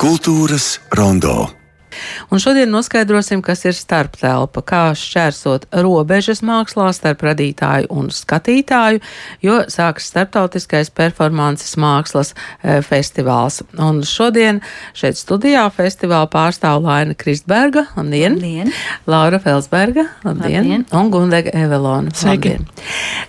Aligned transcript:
Kultūras 0.00 0.78
rondo. 0.96 1.50
Un 2.32 2.40
šodien 2.40 2.70
noskaidrosim, 2.72 3.42
kas 3.44 3.66
ir 3.68 3.74
starptelpa, 3.76 4.62
kā 4.64 4.80
šķērsot 4.96 5.66
robežas 5.84 6.40
mākslā 6.46 6.86
starp 6.96 7.26
radītāju 7.26 7.90
un 7.92 8.08
skatītāju, 8.14 9.02
jo 9.44 9.58
sāks 9.68 10.08
starptautiskais 10.08 10.88
performances 10.96 11.76
mākslas 11.76 12.32
e, 12.32 12.78
festivāls. 12.86 13.60
Un 13.76 14.00
šodien 14.08 14.62
šeit 14.96 15.20
studijā 15.20 15.66
festivāla 15.76 16.30
pārstāv 16.32 16.80
Laina 16.86 17.12
Kristberga, 17.12 17.90
labdien, 17.98 18.40
Labdien. 18.40 18.72
Laura 19.04 19.42
Felsberga, 19.42 20.08
labdien, 20.24 20.62
Labdien. 20.62 20.86
un 20.96 21.12
Gundega 21.12 21.52
Evelona. 21.52 22.14
Sveiki. 22.16 22.56
labdien. 22.56 22.70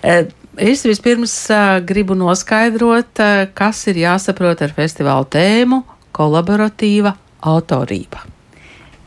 E, 0.00 0.22
Es 0.56 0.82
vispirms 0.84 1.32
uh, 1.48 1.78
gribu 1.80 2.12
noskaidrot, 2.12 3.22
kas 3.56 3.78
ir 3.88 4.02
jāsaprot 4.02 4.60
ar 4.60 4.74
festivāla 4.76 5.24
tēmu- 5.32 5.78
kolaboratīva 6.12 7.14
autorība. 7.40 8.31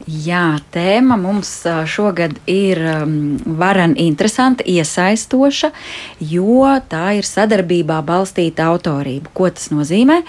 Jā, 0.05 0.59
tēma 0.69 1.15
mums 1.17 1.49
šogad 1.89 2.35
ir 2.45 2.77
varena, 3.57 3.95
interesanta, 3.97 4.61
iesaistoša, 4.69 5.71
jo 6.21 6.67
tā 6.91 7.15
ir 7.17 7.25
sadarbībā 7.25 7.97
balstīta 8.05 8.67
autorība. 8.69 9.33
Ko 9.33 9.49
tas 9.49 9.71
nozīmē? 9.73 10.19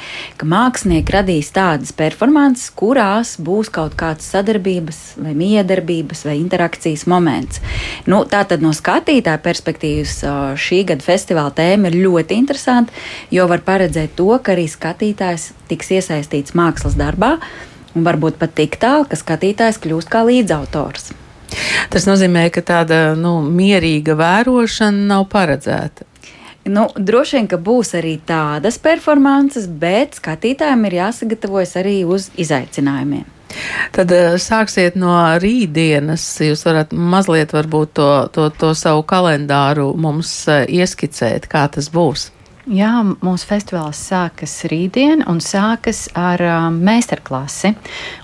Ka 0.41 0.49
mākslinieki 0.49 1.17
radīs 1.19 1.53
tādas 1.53 1.93
performances, 1.93 2.71
kurās 2.73 3.35
būs 3.37 3.69
kaut 3.77 3.99
kāds 4.01 4.25
sadarbības, 4.33 5.03
vai 5.21 5.37
miedarbības, 5.37 6.25
vai 6.25 6.39
interakcijas 6.41 7.05
moments. 7.05 7.61
Nu, 8.09 8.25
tā 8.25 8.47
tad 8.49 8.65
no 8.65 8.73
skatītāja 8.73 9.45
perspektīvas 9.45 10.23
šī 10.57 10.87
gada 10.89 11.05
festivāla 11.05 11.53
tēma 11.53 11.93
ir 11.93 12.01
ļoti 12.01 12.41
interesanta, 12.41 12.97
jo 13.29 13.45
var 13.53 13.61
paredzēt 13.69 14.17
to, 14.17 14.33
ka 14.41 14.57
arī 14.57 14.71
skatītājs 14.73 15.51
tiks 15.69 15.99
iesaistīts 16.01 16.57
mākslas 16.57 16.97
darbā 16.97 17.37
un 17.97 18.05
varbūt 18.07 18.37
pat 18.41 18.53
tik 18.59 18.77
tālu, 18.83 19.07
ka 19.09 19.19
skatītājs 19.19 19.81
kļūst 19.83 20.13
kā 20.13 20.23
līdzautors. 20.29 21.15
Tas 21.93 22.07
nozīmē, 22.09 22.49
ka 22.53 22.63
tāda 22.67 23.01
nu, 23.19 23.39
mierīga 23.45 24.17
vērošana 24.19 25.09
nav 25.13 25.29
paredzēta. 25.33 26.07
Nu, 26.67 26.89
droši 26.99 27.39
vien, 27.39 27.47
ka 27.47 27.61
būs 27.63 27.95
arī 27.95 28.17
tādas 28.27 28.81
performances, 28.83 29.69
bet 29.71 30.19
skatītājiem 30.19 30.89
ir 30.89 30.99
jāsagatavojas 30.99 31.77
arī 31.79 32.01
uz 32.03 32.29
izaicinājumiem. 32.35 33.27
Tad 33.95 34.11
eh, 34.13 34.35
sāksiet 34.43 34.97
no 34.99 35.15
rītdienas. 35.41 36.25
Jūs 36.43 36.67
varat 36.67 36.91
mazliet 36.93 37.55
to, 37.55 38.09
to, 38.35 38.49
to 38.51 38.73
savu 38.75 39.05
kalendāru 39.07 39.93
mums 39.95 40.33
eh, 40.51 40.67
ieskicēt, 40.83 41.47
kā 41.47 41.69
tas 41.71 41.89
būs. 41.95 42.33
Jā, 42.67 42.97
mūsu 43.23 43.47
festivāls 43.47 44.01
sākas 44.09 44.51
rītdien 44.67 45.21
un 45.31 45.37
sākas 45.39 46.09
ar 46.19 46.41
um, 46.43 46.81
meistarklasi. 46.83 47.71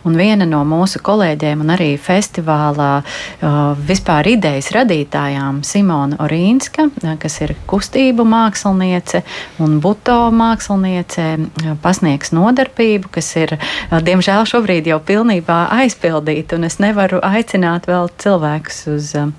Un 0.02 0.16
viena 0.18 0.48
no 0.50 0.64
mūsu 0.66 0.98
kolēģiem 0.98 1.60
un 1.62 1.70
arī 1.70 1.92
festivālā 1.94 2.88
uh, 2.98 3.52
vispār 3.86 4.32
idejas 4.32 4.72
radītājām, 4.74 5.60
Simona 5.62 6.18
Orīnska, 6.26 6.88
uh, 6.90 7.12
kas 7.22 7.38
ir 7.46 7.52
kustību 7.70 8.26
māksliniece 8.26 9.20
un 9.62 9.76
buto 9.84 10.16
māksliniece, 10.34 11.28
uh, 11.38 11.76
pasniegs 11.84 12.34
nodarbību, 12.34 13.12
kas 13.14 13.30
ir, 13.38 13.54
uh, 13.60 14.00
diemžēl, 14.02 14.42
šobrīd 14.50 14.90
jau 14.90 14.98
pilnībā 15.06 15.60
aizpildīta, 15.84 16.58
un 16.58 16.66
es 16.66 16.80
nevaru 16.82 17.22
aicināt 17.22 17.86
vēl 17.86 18.10
cilvēkus 18.18 18.82
uz 18.90 19.14
uh, 19.22 19.30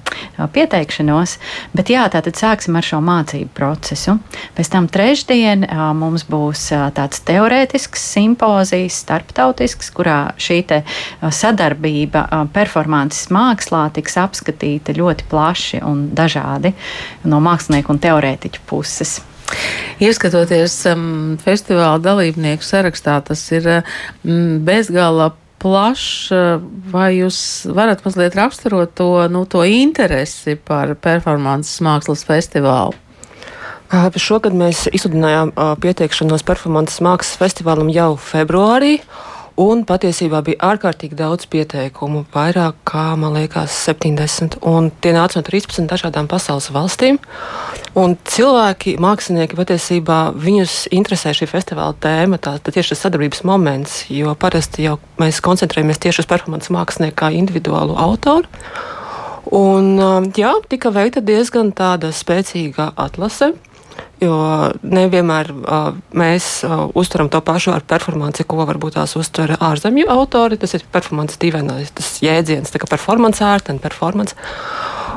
pieteikšanos. 0.56 1.36
Bet 1.76 1.92
jā, 1.92 2.08
tātad 2.08 2.40
sāksim 2.40 2.80
ar 2.80 2.88
šo 2.88 3.04
mācību 3.04 3.52
procesu. 3.52 4.16
Pēc 4.56 4.72
tam 4.72 4.88
trešdien 4.94 5.66
mums 5.98 6.26
būs 6.30 6.68
tāds 6.96 7.24
teorētisks 7.28 8.06
simpozijas, 8.14 9.02
starptautisks, 9.04 9.92
kurā 9.96 10.34
šī 10.38 10.62
sadarbība 11.34 12.28
performances 12.54 13.28
mākslā 13.34 13.88
tiks 13.96 14.18
apskatīta 14.22 14.96
ļoti 14.96 15.28
plaši 15.32 15.84
un 15.84 16.08
dažādi 16.16 16.74
no 17.28 17.42
mākslinieku 17.44 17.96
un 17.96 18.02
teorētiķu 18.04 18.66
puses. 18.70 19.20
Ieskatoties 20.04 20.76
um, 20.90 21.38
festivāla 21.42 22.00
dalībnieku 22.02 22.66
sarakstā, 22.66 23.20
tas 23.28 23.44
ir 23.54 23.68
um, 23.70 24.60
bezgala 24.66 25.34
plašs. 25.64 26.34
Vai 26.94 27.10
jūs 27.20 27.38
varat 27.76 28.04
mazliet 28.06 28.36
raksturot 28.40 28.96
to, 28.98 29.12
nu, 29.32 29.46
to 29.50 29.64
interesi 29.68 30.58
par 30.58 30.96
performances 31.00 31.80
mākslas 31.86 32.26
festivālu? 32.28 33.03
Šogad 33.94 34.56
mēs 34.58 34.88
izsludinājām 34.90 35.52
pieteikšanos 35.84 36.42
performances 36.48 36.98
mākslas 37.06 37.38
festivālam 37.38 37.92
jau 37.94 38.16
februārī. 38.18 38.98
Un 39.54 39.84
patiesībā 39.86 40.40
bija 40.42 40.72
ārkārtīgi 40.72 41.14
daudz 41.14 41.46
pieteikumu, 41.46 42.24
vairāk 42.34 42.80
kā, 42.90 43.12
man 43.22 43.36
liekas, 43.36 43.76
70. 43.86 44.56
Un 44.66 44.88
tie 44.98 45.12
nāca 45.14 45.38
no 45.38 45.44
13 45.46 45.86
dažādām 45.92 46.26
pasaules 46.26 46.72
valstīm. 46.74 47.20
Un 47.94 48.16
cilvēki, 48.26 48.96
mākslinieki 48.98 49.60
patiesībā 49.60 50.18
viņus 50.42 50.88
interesē 50.98 51.36
šī 51.38 51.46
festivāla 51.52 51.94
tēma, 52.02 52.40
tā, 52.42 52.56
tā 52.58 52.74
tieši 52.74 52.96
tas 52.96 53.04
sadarbības 53.06 53.44
moments, 53.46 54.00
jo 54.10 54.34
parasti 54.34 54.88
jau 54.88 54.96
mēs 55.22 55.44
koncentrējamies 55.46 56.02
tieši 56.02 56.24
uz 56.24 56.30
performances 56.32 56.74
mākslinieku 56.74 57.20
kā 57.22 57.30
individuālu 57.38 57.94
autoru. 57.94 58.50
Un, 59.54 59.94
jā, 60.34 60.56
tika 60.66 60.90
veikta 60.90 61.22
diezgan 61.22 61.70
tāda 61.78 62.10
spēcīga 62.10 62.90
atlase. 62.98 63.52
Jo 64.24 64.36
nevienmēr 64.84 65.50
uh, 65.52 65.90
mēs 66.16 66.64
uh, 66.64 66.86
uztveram 66.96 67.30
to 67.34 67.42
pašu 67.44 67.74
ar 67.74 67.84
performanci, 67.88 68.46
ko 68.48 68.64
varbūt 68.70 68.98
tās 69.00 69.18
uztver 69.20 69.58
ārzemju 69.60 70.08
autori. 70.14 70.60
Tas 70.62 70.78
ir 70.78 70.86
performance 70.94 71.40
divainais, 71.42 71.92
jēdziens, 72.24 72.72
tā 72.72 72.82
kā 72.82 72.90
performance 72.90 73.44
art 73.44 73.74
un 73.74 73.82
performance. 73.84 74.38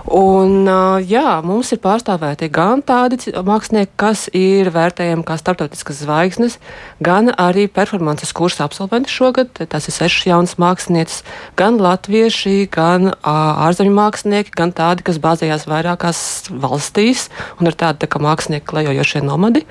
Un, 0.06 0.68
jā, 1.02 1.40
mums 1.42 1.72
ir 1.74 1.80
pārstāvēti 1.82 2.46
gan 2.54 2.82
tādi 2.86 3.18
mākslinieki, 3.34 3.90
kas 3.98 4.26
ir 4.36 4.70
vērtējami 4.70 5.24
kā 5.26 5.34
starptautiskas 5.40 6.04
zvaigznes, 6.04 6.58
gan 7.02 7.32
arī 7.34 7.66
performances 7.66 8.30
kursa 8.36 8.68
absolventi 8.68 9.10
šogad. 9.10 9.50
Tas 9.66 9.88
ir 9.90 9.96
sešas 9.96 10.28
jaunas 10.28 10.54
mākslinieces, 10.62 11.24
gan 11.58 11.80
latvieši, 11.82 12.68
gan 12.70 13.10
ārzemju 13.26 13.96
mākslinieki, 13.98 14.54
gan 14.54 14.74
tādi, 14.76 15.02
kas 15.06 15.18
bāzējās 15.22 15.66
vairākās 15.66 16.22
valstīs 16.54 17.26
un 17.58 17.72
ir 17.72 17.78
tādi 17.78 18.04
tā 18.04 18.10
kā 18.12 18.22
mākslinieki 18.22 18.68
klejojošie 18.70 19.24
nomadi. 19.26 19.66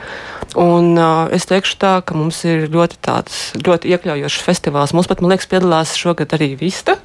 Un, 0.59 0.94
es 1.35 1.47
teikšu 1.47 1.79
tā, 1.79 1.95
ka 2.03 2.18
mums 2.18 2.44
ir 2.44 2.68
ļoti 2.74 3.00
tāds 3.07 3.45
ļoti 3.56 3.95
iekļaujošs 3.95 4.44
festivāls. 4.44 4.95
Mums 4.95 5.07
pat, 5.07 5.24
man 5.24 5.31
liekas, 5.31 5.50
piedalās 5.51 5.95
šogad 6.00 6.35
arī 6.35 6.57
Vista. 6.59 7.00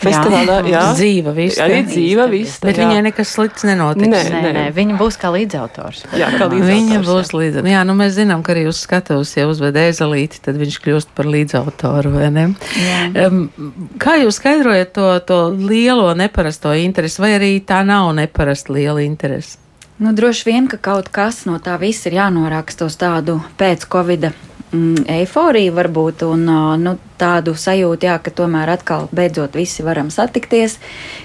Festivālā, 0.00 0.58
jā, 0.66 0.82
Dzīva 0.96 1.32
vista. 1.36 1.66
Arī 1.66 1.82
dzīva 1.86 2.26
vista. 2.30 2.66
Bet 2.66 2.78
jā. 2.80 2.86
viņai 2.86 3.02
nekas 3.08 3.32
slikts 3.36 3.66
nenotiks. 3.68 4.08
Nē, 4.08 4.22
Nē, 4.32 4.52
nē, 4.56 4.64
viņa 4.74 4.98
būs 5.00 5.18
kā 5.20 5.30
līdzautors. 5.34 6.04
Jā, 6.16 6.30
kā 6.34 6.48
līdzautors, 6.48 6.70
Viņa 6.72 6.96
jā. 6.96 7.02
būs 7.06 7.32
līdz. 7.36 7.60
Jā, 7.70 7.82
nu 7.88 7.96
mēs 7.98 8.16
zinām, 8.16 8.42
ka 8.46 8.54
arī 8.54 8.64
uz 8.70 8.80
skatuves, 8.82 9.34
ja 9.36 9.46
uzved 9.50 9.76
ezelīti, 9.78 10.40
tad 10.42 10.58
viņš 10.60 10.78
kļūst 10.84 11.12
par 11.16 11.28
līdzautoru, 11.30 12.14
vai 12.16 12.30
ne? 12.34 12.46
Um, 13.26 13.42
kā 14.02 14.16
jūs 14.22 14.40
skaidrojat 14.40 14.94
to, 14.96 15.08
to 15.28 15.40
lielo 15.54 16.10
neparasto 16.18 16.72
interesi, 16.78 17.20
vai 17.22 17.34
arī 17.36 17.52
tā 17.66 17.82
nav 17.86 18.10
neparasta 18.16 18.74
liela 18.74 19.04
interese? 19.04 19.60
Nu, 20.02 20.10
droši 20.16 20.48
vien, 20.48 20.66
ka 20.66 20.80
kaut 20.82 21.12
kas 21.14 21.44
no 21.46 21.60
tā 21.62 21.76
viss 21.78 22.08
ir 22.08 22.16
jānoraksta 22.16 22.88
uz 22.88 22.96
tādu 22.98 23.36
pēc-covid 23.60 24.24
mm, 24.32 25.04
eiforiju, 25.20 25.74
varbūt, 25.76 26.24
un 26.26 26.48
nu, 26.82 26.96
tādu 27.20 27.54
sajūtu, 27.58 28.06
jā, 28.08 28.16
ka 28.22 28.32
tomēr 28.34 28.72
atkal 28.74 29.08
beidzot 29.14 29.54
visi 29.56 29.84
varam 29.86 30.10
satikties, 30.10 30.78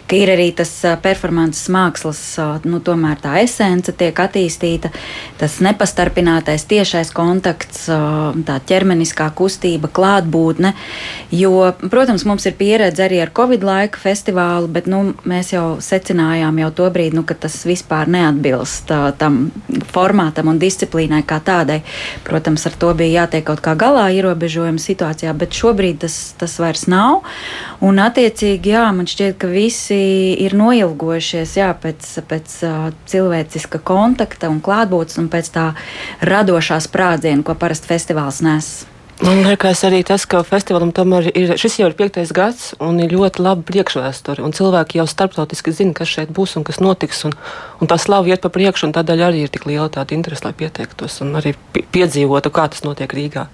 ka 0.07 0.17
ir 0.19 0.31
arī 0.33 0.51
tas 0.55 0.69
performances 1.01 1.67
mākslas, 1.73 2.19
nu, 2.67 2.79
tomēr 2.83 3.17
tā 3.23 3.37
esence 3.41 3.93
tiek 3.97 4.17
attīstīta, 4.17 4.91
tas 5.39 5.57
nepastarpinātais 5.65 6.67
tiešais 6.69 7.11
kontakts, 7.15 7.87
tā 7.87 8.57
ķermeniskā 8.69 9.29
kustība, 9.37 9.89
klātbūtne, 9.89 10.73
jo, 11.33 11.53
protams, 11.89 12.27
mums 12.29 12.45
ir 12.45 12.57
pieredze 12.59 13.07
arī 13.07 13.21
ar 13.23 13.33
Covid 13.35 13.65
laika 13.65 14.01
festivālu, 14.01 14.69
bet, 14.71 14.87
nu, 14.91 15.15
mēs 15.27 15.53
jau 15.55 15.65
secinājām 15.83 16.61
jau 16.63 16.71
to 16.81 16.91
brīdi, 16.93 17.17
nu, 17.17 17.25
ka 17.27 17.37
tas 17.47 17.57
vispār 17.67 18.11
neatbilst 18.11 18.93
tam 19.17 19.39
formātam 19.91 20.53
un 20.53 20.61
disciplīnai 20.61 21.23
kā 21.27 21.41
tādai. 21.43 21.81
Protams, 22.27 22.67
ar 22.69 22.77
to 22.79 22.93
bija 22.97 23.23
jātiek 23.23 23.45
kaut 23.47 23.63
kā 23.65 23.73
galā 23.79 24.07
ierobežojuma 24.13 24.81
situācijā, 24.81 25.33
bet 25.37 25.55
šobrīd 25.57 25.76
tas, 26.01 26.17
tas 26.39 26.57
vairs 26.61 26.87
nav. 26.91 27.21
Un, 27.83 28.01
attiecīgi, 28.01 28.73
jā, 28.73 28.87
man 28.95 29.09
šķiet, 29.09 29.37
ka 29.41 29.51
visi 29.51 30.01
ir 30.43 30.57
noilgojušies 30.57 31.57
jā, 31.59 31.71
pēc, 31.77 32.09
pēc 32.29 32.57
cilvēciska 33.13 33.81
kontakta 33.85 34.51
un 34.51 34.61
klātbūtnes 34.65 35.21
un 35.21 35.31
pēc 35.33 35.53
tā 35.53 35.71
radošā 36.25 36.81
sprādziena, 36.83 37.45
ko 37.45 37.57
parasti 37.59 37.93
festivāls 37.93 38.43
nes. 38.45 38.75
Man 39.17 39.39
liekas, 39.41 39.79
arī 39.87 40.03
tas, 40.05 40.27
ka 40.29 40.43
festivālam 40.45 40.91
tomēr 40.93 41.31
ir 41.31 41.55
šis 41.57 41.79
jau 41.79 41.87
ir 41.89 41.95
piektais 41.97 42.29
gads 42.35 42.75
un 42.83 42.99
ir 43.01 43.15
ļoti 43.15 43.41
laba 43.41 43.65
priekšvēsture. 43.65 44.45
Cilvēki 44.53 44.99
jau 44.99 45.07
starptautiski 45.09 45.73
zina, 45.73 45.95
kas 45.97 46.11
šeit 46.13 46.29
būs 46.37 46.53
un 46.59 46.65
kas 46.67 46.77
notiks. 46.83 47.23
Un, 47.25 47.33
un 47.81 47.89
tā 47.89 47.97
slava 47.97 48.29
iet 48.29 48.45
pa 48.45 48.53
priekšu, 48.53 48.85
un 48.87 48.93
tādēļ 48.93 49.25
arī 49.25 49.41
ir 49.47 49.53
tik 49.53 49.65
liela 49.65 49.89
tāda 49.89 50.13
interese, 50.13 50.45
lai 50.45 50.53
pieteiktos 50.59 51.17
un 51.25 51.33
arī 51.41 51.55
pi- 51.73 51.87
piedzīvotu, 51.97 52.53
kā 52.53 52.67
tas 52.69 52.85
notiek 52.85 53.17
Rīgā. 53.17 53.47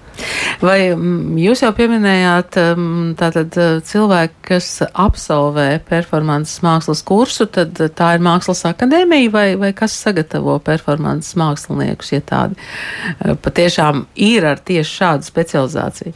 Vai 0.62 0.94
mm, 0.94 1.38
jūs 1.42 1.64
jau 1.64 1.72
pieminējāt 1.76 2.58
mm, 2.60 3.14
tātad 3.20 3.56
eh, 3.60 3.72
cilvēki, 3.88 4.36
kas 4.46 4.68
absolvē 4.86 5.80
performances 5.88 6.62
mākslas 6.66 7.02
kursu, 7.08 7.48
tad 7.52 7.80
tā 7.98 8.12
ir 8.18 8.24
mākslas 8.24 8.64
akadēmija 8.70 9.32
vai, 9.34 9.48
vai 9.60 9.72
kas 9.78 9.96
sagatavo 10.06 10.60
performances 10.64 11.34
māksliniekus, 11.40 12.14
ja 12.14 12.22
tādi 12.30 12.60
eh, 12.60 13.34
patiešām 13.34 14.06
ir 14.28 14.48
ar 14.54 14.62
tieši 14.62 15.00
šādu 15.02 15.30
specializāciju? 15.54 16.14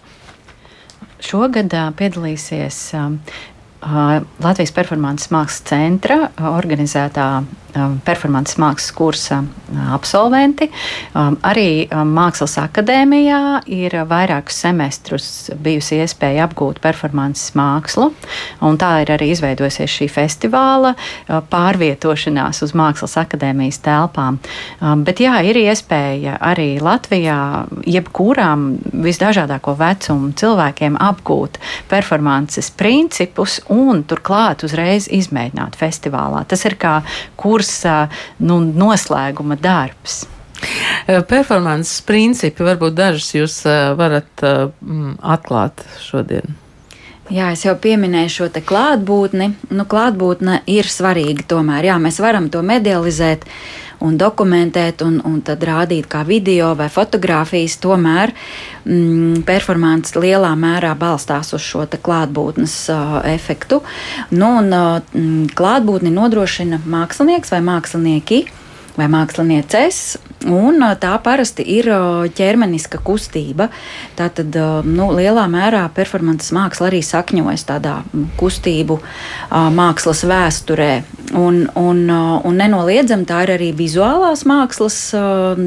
Šogad 1.21 1.73
piedalīsies 1.97 2.79
Latvijas 4.41 4.73
performances 4.73 5.31
mākslas 5.33 5.63
centra 5.69 6.17
organizētā 6.49 7.27
performances 8.05 8.57
mākslas 8.61 8.93
kursa 8.95 9.41
uh, 9.43 9.93
absolventi. 9.93 10.69
Um, 11.13 11.37
arī 11.45 11.87
um, 11.91 12.09
Mākslas 12.17 12.57
akadēmijā 12.61 13.41
ir 13.73 13.93
vairākus 14.09 14.61
semestrus 14.63 15.27
bijusi 15.63 15.99
iespēja 16.01 16.47
apgūt 16.47 16.81
performances 16.83 17.53
mākslu, 17.57 18.09
un 18.65 18.79
tā 18.79 18.91
ir 19.03 19.13
arī 19.17 19.31
izveidojusies 19.33 19.97
šī 19.99 20.09
festivāla 20.11 20.93
uh, 20.95 21.41
pārvietošanās 21.51 22.63
uz 22.65 22.73
Mākslas 22.77 23.17
akadēmijas 23.19 23.81
telpām. 23.85 24.39
Bet 25.05 25.19
jā, 25.21 25.33
ir 25.45 25.57
iespēja 25.59 26.37
arī 26.43 26.77
Latvijā 26.83 27.65
jebkurām 27.87 28.67
visdažādāko 29.05 29.73
vecumu 29.79 30.31
cilvēkiem 30.37 30.97
apgūt 31.01 31.57
performances 31.89 32.69
principus 32.77 33.59
un 33.73 34.03
turklāt 34.07 34.65
uzreiz 34.67 35.09
izmēģināt 35.13 35.77
festivālā. 35.79 36.43
Tas 36.49 36.65
ir 36.69 36.77
kā 36.79 36.99
kurs 37.39 37.66
kursa 37.67 38.07
nu, 38.39 38.61
noslēguma 38.61 39.57
darbs. 39.59 40.25
Performances 41.29 42.01
principi 42.01 42.65
varbūt 42.65 42.95
dažus 42.97 43.33
jūs 43.35 43.59
varat 43.97 44.41
atklāt 45.21 45.83
šodien. 46.01 46.55
Jā, 47.27 47.51
es 47.51 47.65
jau 47.65 47.75
pieminēju 47.75 48.31
šo 48.31 48.47
klātbūtni. 48.63 49.51
Nu, 49.75 49.83
klātbūtne 49.83 50.61
ir 50.71 50.87
svarīga 50.87 51.43
tomēr. 51.51 51.89
Jā, 51.91 51.97
mēs 51.99 52.21
varam 52.23 52.47
to 52.49 52.63
medializēt 52.63 53.43
un 54.05 54.17
dokumentēt, 54.19 55.01
un, 55.05 55.19
un 55.25 55.39
tad 55.45 55.63
rādīt 55.65 56.07
kā 56.11 56.23
video 56.27 56.73
vai 56.77 56.89
fotografijas. 56.93 57.77
Tomēr 57.81 58.33
mm, 58.85 59.43
performance 59.47 60.17
lielā 60.19 60.53
mērā 60.59 60.93
balstās 60.99 61.53
uz 61.57 61.65
šo 61.65 61.85
klātbūtnes 61.87 62.77
uh, 62.93 63.17
efektu. 63.29 63.81
Nu, 64.31 64.57
un, 64.61 64.71
uh, 64.73 65.49
klātbūtni 65.57 66.13
nodrošina 66.13 66.81
mākslinieks 66.85 67.53
vai 67.55 67.61
mākslinieki 67.65 68.45
vai 68.97 69.05
mākslinieces, 69.13 70.17
un 70.45 70.83
tā 71.01 71.15
parasti 71.23 71.63
ir 71.77 71.89
ķermeniska 72.37 72.99
kustība. 73.05 73.69
Tātad 74.17 74.53
nu, 74.85 75.09
lielā 75.17 75.47
mērā 75.49 75.87
performances 75.95 76.53
māksla 76.55 76.91
arī 76.91 77.01
sakņojas 77.05 77.65
tādā 77.67 77.95
kustību 78.37 78.99
mākslas 79.77 80.23
vēsturē. 80.27 80.91
Un, 81.37 81.65
un, 81.75 82.03
un 82.07 82.55
nenoliedzami 82.55 83.25
tā 83.27 83.41
ir 83.43 83.53
arī 83.57 83.71
vizuālās 83.75 84.45
mākslas 84.47 84.99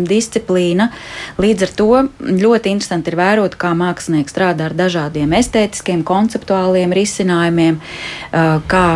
disciplīna. 0.08 0.88
Līdz 1.40 1.66
ar 1.66 1.74
to 1.76 1.88
ļoti 2.20 2.72
interesanti 2.72 3.12
ir 3.12 3.18
vērot, 3.20 3.58
kā 3.60 3.74
mākslinieks 3.76 4.32
strādā 4.32 4.70
ar 4.70 4.76
dažādiem 4.78 5.34
estētiskiem, 5.36 6.04
konceptuāliem 6.06 6.94
risinājumiem, 6.96 7.80
kā, 8.70 8.86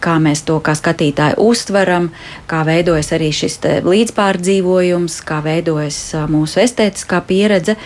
kā 0.00 0.16
mēs 0.22 0.46
to 0.48 0.60
kā 0.64 0.76
skatītāji 0.78 1.36
uztveram, 1.42 2.08
kā 2.48 2.62
veidojas 2.68 3.12
arī 3.16 3.32
šis 3.34 3.58
līdzpārdzīvojums, 3.84 5.15
kā 5.24 5.40
veidojas 5.44 5.98
mūsu 6.30 6.60
estētiskā 6.64 7.22
pieredze. 7.28 7.76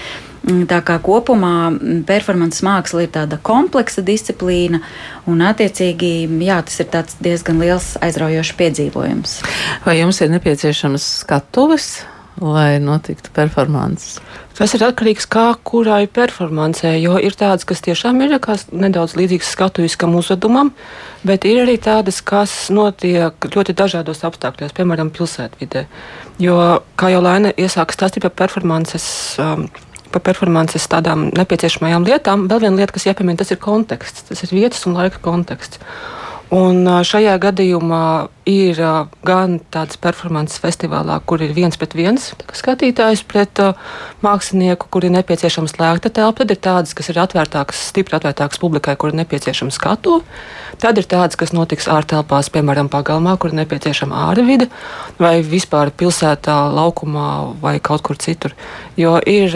Mm, 0.40 0.64
tā 0.70 0.78
kā 0.80 0.96
kopumā 1.04 1.68
mm, 1.68 2.02
performances 2.08 2.62
māksla 2.64 3.04
ir 3.04 3.10
tāda 3.12 3.36
kompleksa 3.44 4.00
disciplīna, 4.04 4.80
un 5.28 5.42
attiecīgi 5.44 6.30
jā, 6.46 6.62
tas 6.64 6.80
ir 6.80 6.88
diezgan 7.20 7.60
liels 7.60 7.92
aizraujošs 8.00 8.54
piedzīvojums. 8.56 9.34
Vai 9.84 9.98
jums 9.98 10.22
ir 10.24 10.32
nepieciešams 10.32 11.10
skatuves, 11.26 11.90
lai 12.40 12.78
notiktu 12.80 13.34
performances? 13.36 14.16
Tas 14.60 14.74
ir 14.76 14.82
atkarīgs 14.84 15.24
no 15.24 15.32
tā, 15.32 15.44
kurai 15.64 16.02
performancē, 16.04 16.90
jo 17.00 17.14
ir 17.16 17.32
tādas, 17.32 17.64
kas 17.64 17.80
tiešām 17.80 18.18
ir 18.20 18.34
nedaudz 18.36 19.14
līdzīgas 19.16 19.54
skatuviskam 19.54 20.12
uzvedumam, 20.18 20.74
bet 21.24 21.46
ir 21.48 21.62
arī 21.62 21.78
tādas, 21.80 22.20
kas 22.20 22.68
notiek 22.68 23.32
ļoti 23.40 23.72
dažādos 23.72 24.20
apstākļos, 24.28 24.76
piemēram, 24.76 25.14
pilsētvidē. 25.16 25.86
Jo, 26.44 26.58
kā 27.00 27.08
jau 27.08 27.22
Lēna 27.24 27.54
iesāka 27.56 27.96
stāstīt 27.96 28.28
par 28.28 28.36
performances. 28.44 29.06
Um, 29.40 29.70
par 30.10 30.24
performances 30.26 30.88
tādām 30.90 31.28
nepieciešamajām 31.38 32.04
lietām. 32.08 32.48
Vēl 32.50 32.64
viena 32.64 32.80
lieta, 32.82 32.96
kas 32.96 33.06
jāpiemina, 33.06 33.38
tas 33.38 33.52
ir 33.54 33.60
konteksts. 33.62 34.24
Tas 34.26 34.42
ir 34.42 34.52
vietas 34.56 34.82
un 34.90 34.96
laika 34.98 35.22
konteksts. 35.22 35.78
Un 36.50 36.82
šajā 37.06 37.36
gadījumā 37.38 38.26
ir 38.50 38.78
gan 39.22 39.52
tāds 39.70 39.94
performances 40.02 40.58
festivālā, 40.58 41.20
kur 41.22 41.44
ir 41.46 41.52
viens 41.54 41.76
pret 41.78 41.92
viens 41.94 42.24
skatītājs 42.58 43.22
pret 43.30 43.60
mākslinieku, 44.26 44.88
kur 44.90 45.06
ir 45.06 45.14
nepieciešama 45.14 45.70
slēgta 45.70 46.10
telpa. 46.10 46.42
Tad 46.42 46.50
ir 46.50 46.58
tādas, 46.58 46.94
kas 46.98 47.12
ir 47.12 47.20
atvērtākas, 47.22 47.84
stipri 47.92 48.18
atvērtākas 48.18 48.58
publikai, 48.58 48.96
kur 48.98 49.12
ir 49.12 49.20
nepieciešama 49.20 49.70
skatu. 49.70 50.24
Tad 50.82 50.98
ir 50.98 51.06
tādas, 51.06 51.38
kas 51.38 51.54
notiks 51.54 51.86
ārtelpās, 51.86 52.50
piemēram, 52.50 52.90
pagalmā, 52.90 53.36
kur 53.38 53.54
ir 53.54 53.60
nepieciešama 53.60 54.26
ārvide 54.32 54.66
vai 55.22 55.36
vispār 55.46 55.94
pilsētā, 55.94 56.58
laukumā 56.74 57.60
vai 57.62 57.76
kaut 57.78 58.02
kur 58.02 58.18
citur. 58.18 58.58
Jo 58.98 59.20
ir 59.22 59.54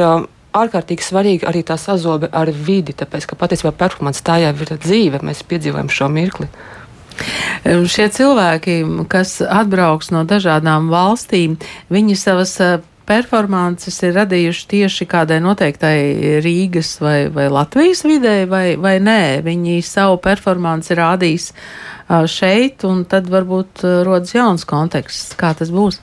ārkārtīgi 0.55 1.03
svarīga 1.03 1.51
arī 1.51 1.65
tā 1.67 1.75
sazobe 1.81 2.31
ar 2.31 2.55
vidi, 2.55 2.95
tāpēc, 2.95 3.27
ka 3.27 3.39
patiesībā 3.41 3.75
performance 3.75 4.23
tā 4.23 4.39
jau 4.45 4.55
ir 4.55 4.75
dzīve, 4.79 5.25
mēs 5.27 5.43
piedzīvojam 5.51 5.91
šo 5.91 6.11
mirkli. 6.15 6.51
Šie 7.65 8.11
cilvēki, 8.13 8.83
kas 9.09 9.39
atbrauks 9.41 10.11
no 10.13 10.21
dažādām 10.29 10.91
valstīm, 10.93 11.57
viņi 11.89 12.17
savas 12.21 12.53
eh, 12.61 12.83
performances 13.09 13.97
ir 14.05 14.13
radījuši 14.19 14.67
tieši 14.69 15.07
kādai 15.09 15.39
noteiktai 15.45 16.41
Rīgas 16.45 16.99
vai, 17.01 17.31
vai 17.33 17.49
Latvijas 17.49 18.05
vidē, 18.05 18.43
vai, 18.51 18.77
vai 18.77 18.99
nē. 19.01 19.41
Viņi 19.49 19.79
savu 19.81 20.21
performanci 20.21 20.99
rādīs 21.01 21.53
eh, 21.55 22.27
šeit, 22.29 22.85
un 22.85 23.07
tad 23.09 23.33
varbūt 23.33 23.81
eh, 23.81 24.03
rodas 24.05 24.37
jauns 24.37 24.69
konteksts, 24.69 25.33
kā 25.41 25.55
tas 25.57 25.73
būs. 25.73 26.03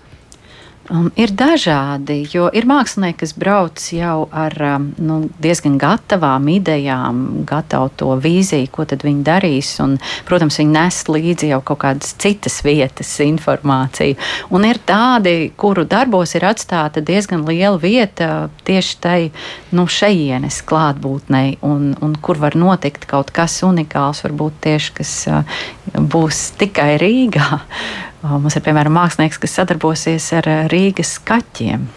Um, 0.90 1.12
ir 1.14 1.30
dažādi, 1.38 2.24
jo 2.34 2.48
ir 2.58 2.66
mākslinieki, 2.66 3.20
kas 3.22 3.36
brauc 3.38 3.84
jau 3.94 4.26
ar 4.34 4.56
um, 4.66 4.88
nu, 4.98 5.18
diezgan 5.40 5.76
gatavām 5.80 6.50
idejām, 6.50 7.20
gatavu 7.46 7.92
to 8.02 8.16
vīziju, 8.24 8.66
ko 8.74 8.88
viņi 8.90 9.22
darīs. 9.28 9.70
Un, 9.84 10.00
protams, 10.26 10.58
viņi 10.58 10.74
nes 10.74 10.98
līdzi 11.06 11.52
jau 11.54 11.62
kaut 11.70 11.84
kādas 11.86 12.16
citas 12.18 12.60
vietas 12.66 13.14
informāciju. 13.22 14.18
Un 14.50 14.66
ir 14.66 14.82
tādi, 14.82 15.54
kuru 15.54 15.86
darbos 15.86 16.34
ir 16.34 16.50
atstāta 16.50 17.06
diezgan 17.06 17.46
liela 17.46 17.78
vieta 17.78 18.50
tieši 18.66 19.00
tai 19.06 19.20
nu, 19.70 19.86
šejienes 19.86 20.64
klātbūtnei, 20.66 21.60
un, 21.62 21.92
un 22.02 22.18
kur 22.18 22.42
var 22.42 22.58
notikt 22.58 23.06
kaut 23.06 23.30
kas 23.30 23.62
unikāls, 23.68 24.26
varbūt 24.26 24.64
tieši 24.66 24.96
kas 24.98 25.18
uh, 25.30 25.60
būs 25.94 26.50
tikai 26.58 26.96
Rīgā. 26.98 27.62
Mums 28.22 28.54
ir 28.54 28.62
piemēram 28.62 28.94
mākslinieks, 28.94 29.40
kas 29.42 29.56
sadarbosies 29.58 30.28
ar 30.38 30.46
Rīgas 30.70 31.16
kaķiem. 31.26 31.88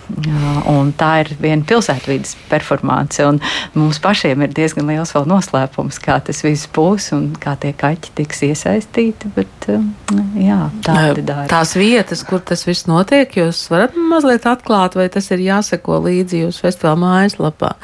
Tā 0.96 1.10
ir 1.20 1.30
viena 1.36 1.66
pilsētvidas 1.68 2.32
performance. 2.48 3.26
Mums 3.76 4.00
pašiem 4.00 4.46
ir 4.46 4.54
diezgan 4.56 4.88
liels 4.88 5.12
vēl 5.12 5.28
noslēpums, 5.28 6.00
kā 6.00 6.16
tas 6.24 6.40
viss 6.46 6.70
būs 6.72 7.10
un 7.16 7.28
kā 7.40 7.58
tie 7.60 7.74
kaķi 7.76 8.14
tiks 8.16 8.40
iesaistīti. 8.48 9.34
Bet, 9.36 9.68
jā, 10.40 10.62
tādi 10.86 11.26
dara. 11.28 11.44
Tās 11.52 11.76
vietas, 11.76 12.24
kur 12.24 12.40
tas 12.40 12.64
viss 12.64 12.88
notiek, 12.88 13.36
jūs 13.42 13.66
varat 13.72 13.92
mazliet 13.98 14.48
atklāt, 14.48 14.96
vai 14.96 15.10
tas 15.12 15.28
ir 15.34 15.44
jāseko 15.44 16.00
līdzi 16.08 16.46
jūsu 16.46 16.64
festivāla 16.64 17.02
mājaslapā. 17.04 17.74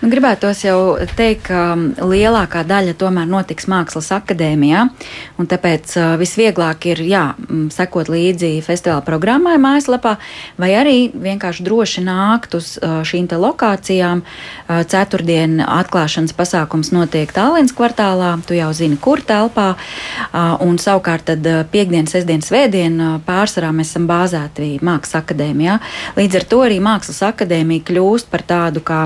Nu, 0.00 0.08
gribētos 0.08 0.62
jau 0.64 0.96
teikt, 1.12 1.42
ka 1.50 1.74
um, 1.74 1.82
lielākā 2.08 2.62
daļa 2.64 2.94
tomēr 2.96 3.26
notiks 3.28 3.66
Mākslas 3.68 4.06
akadēmijā, 4.16 4.86
un 5.36 5.48
tāpēc 5.50 5.92
uh, 5.98 6.14
visvieglāk 6.16 6.86
ir 6.88 7.02
jā, 7.04 7.24
mm, 7.36 7.66
sekot 7.74 8.08
līdzi 8.08 8.62
festivāla 8.64 9.04
programmai 9.04 9.58
mājaslapā, 9.60 10.14
vai 10.56 10.70
arī 10.78 10.94
vienkārši 11.12 11.66
droši 11.68 12.06
nākt 12.06 12.56
uz 12.56 12.72
uh, 12.80 13.02
šīm 13.04 13.28
te 13.28 13.36
lokācijām. 13.44 14.24
Uh, 14.24 14.80
ceturtdien 14.88 15.60
atklāšanas 15.66 16.32
pasākums 16.38 16.94
notiek 16.96 17.36
Tālens 17.36 17.76
kvartālā, 17.76 18.38
tu 18.48 18.56
jau 18.56 18.72
zini, 18.72 18.96
kur 18.96 19.20
telpā, 19.20 19.74
un 20.64 20.78
savukārt 20.80 21.28
tad 21.28 21.48
piekdien, 21.72 22.08
sestdien, 22.08 22.40
svētdien 22.40 22.96
pārsvarā 23.26 23.68
mēs 23.76 23.92
esam 23.92 24.08
bāzēti 24.08 24.78
Mākslas 24.80 25.20
akadēmijā. 25.20 25.76
Līdz 26.16 26.40
ar 26.40 26.48
to 26.54 26.62
arī 26.64 26.80
Mākslas 26.84 27.20
akadēmija 27.28 27.90
kļūst 27.90 28.32
par 28.32 28.46
tādu 28.48 28.80
kā 28.86 29.04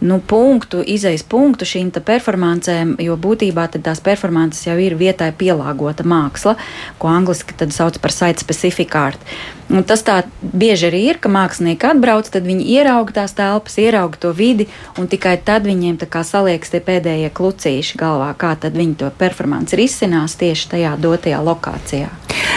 nu, 0.00 0.20
punktu, 0.20 0.82
izejas 0.86 1.24
punktu 1.26 1.66
šīm 1.68 1.90
performancēm, 1.96 2.96
jo 3.02 3.16
būtībā 3.16 3.68
tās 3.76 4.00
performances 4.04 4.66
jau 4.66 4.76
ir 4.80 4.96
vietai 4.98 5.32
pielāgota 5.36 6.04
māksla, 6.06 6.56
ko 6.98 7.10
angliski 7.12 7.56
sauc 7.70 7.98
par 8.02 8.14
site 8.14 8.42
specific 8.42 8.94
art. 8.96 9.36
Un 9.66 9.82
tas 9.82 10.04
tā 10.06 10.20
bieži 10.40 10.86
arī 10.86 11.00
ir, 11.10 11.18
ka 11.18 11.30
mākslinieki 11.32 11.88
atbrauc, 11.88 12.28
tad 12.30 12.46
viņi 12.46 12.68
ierauga 12.76 13.16
tās 13.20 13.34
telpas, 13.34 13.78
ierauga 13.82 14.20
to 14.22 14.30
vidi, 14.30 14.68
un 14.98 15.10
tikai 15.10 15.34
tad 15.42 15.66
viņiem 15.66 15.98
saliekas 16.22 16.70
tie 16.70 16.80
pēdējie 16.80 17.32
klucīši 17.34 17.98
galvā, 17.98 18.30
kā 18.38 18.54
viņi 18.78 18.94
to 19.02 19.10
performanci 19.18 19.80
risinās 19.82 20.38
tieši 20.38 20.70
tajā 20.76 20.94
dotajā 21.02 21.42
lokācijā. 21.42 22.12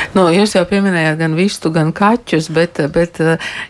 Nu, 0.10 0.24
jūs 0.34 0.56
jau 0.56 0.64
pieminējāt 0.66 1.20
gan 1.20 1.36
vistu, 1.38 1.70
gan 1.74 1.92
kaķus, 1.94 2.48
bet, 2.54 2.80
bet 2.94 3.20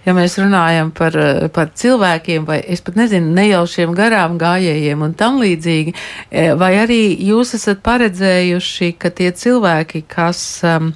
ja 0.05 0.15
mēs 0.15 0.38
runājam 0.39 0.93
par, 0.96 1.17
par 1.55 1.74
cilvēkiem, 1.75 2.46
vai 2.48 2.62
es 2.63 2.79
pat 2.86 2.96
nezinu, 2.96 3.34
nejaušiem 3.36 3.91
garām 3.98 4.38
gājējiem 4.39 5.03
un 5.03 5.17
tam 5.19 5.41
līdzīgi, 5.43 5.96
vai 6.62 6.72
arī 6.79 7.01
jūs 7.27 7.58
esat 7.60 7.84
paredzējuši, 7.84 8.93
ka 9.01 9.12
tie 9.19 9.34
cilvēki, 9.36 10.05
kas 10.08 10.43
um, 10.63 10.93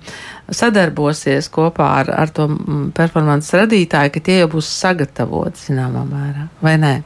sadarbosies 0.47 1.51
kopā 1.51 1.91
ar, 1.99 2.13
ar 2.23 2.31
to 2.31 2.47
performances 2.95 3.59
radītāju, 3.65 4.15
ka 4.15 4.23
tie 4.23 4.43
jau 4.43 4.53
būs 4.55 4.71
sagatavoti 4.79 5.67
zināmā 5.67 6.07
mērā, 6.07 6.47
vai 6.63 6.79
nē? 6.79 6.99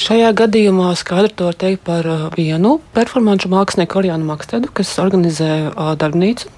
Šajā 0.00 0.30
gadījumā 0.32 0.94
skaidri 0.96 1.34
to 1.36 1.50
var 1.50 1.56
teikt 1.60 1.82
par 1.84 2.06
vienu 2.32 2.78
performanču 2.96 3.50
mākslinieku, 3.52 4.00
Orijānu 4.00 4.24
Makstedu, 4.30 4.70
kas 4.72 4.94
organizē 5.02 5.50
darbnīcu 6.00 6.48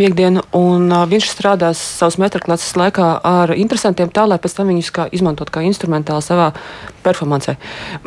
piekdienu, 0.00 0.40
un 0.56 0.88
uh, 0.88 1.04
viņš 1.08 1.28
strādās 1.28 1.80
savas 1.98 2.16
metrklases 2.20 2.72
laikā 2.78 3.08
ar 3.26 3.52
interesantiem 3.52 4.08
tā, 4.14 4.24
lai 4.28 4.38
pēc 4.40 4.54
tam 4.56 4.70
viņus 4.72 4.90
kā 4.96 5.06
izmantot 5.12 5.50
kā 5.52 5.60
instrumentāli 5.66 6.24
savā 6.24 6.50
performancē. 7.04 7.58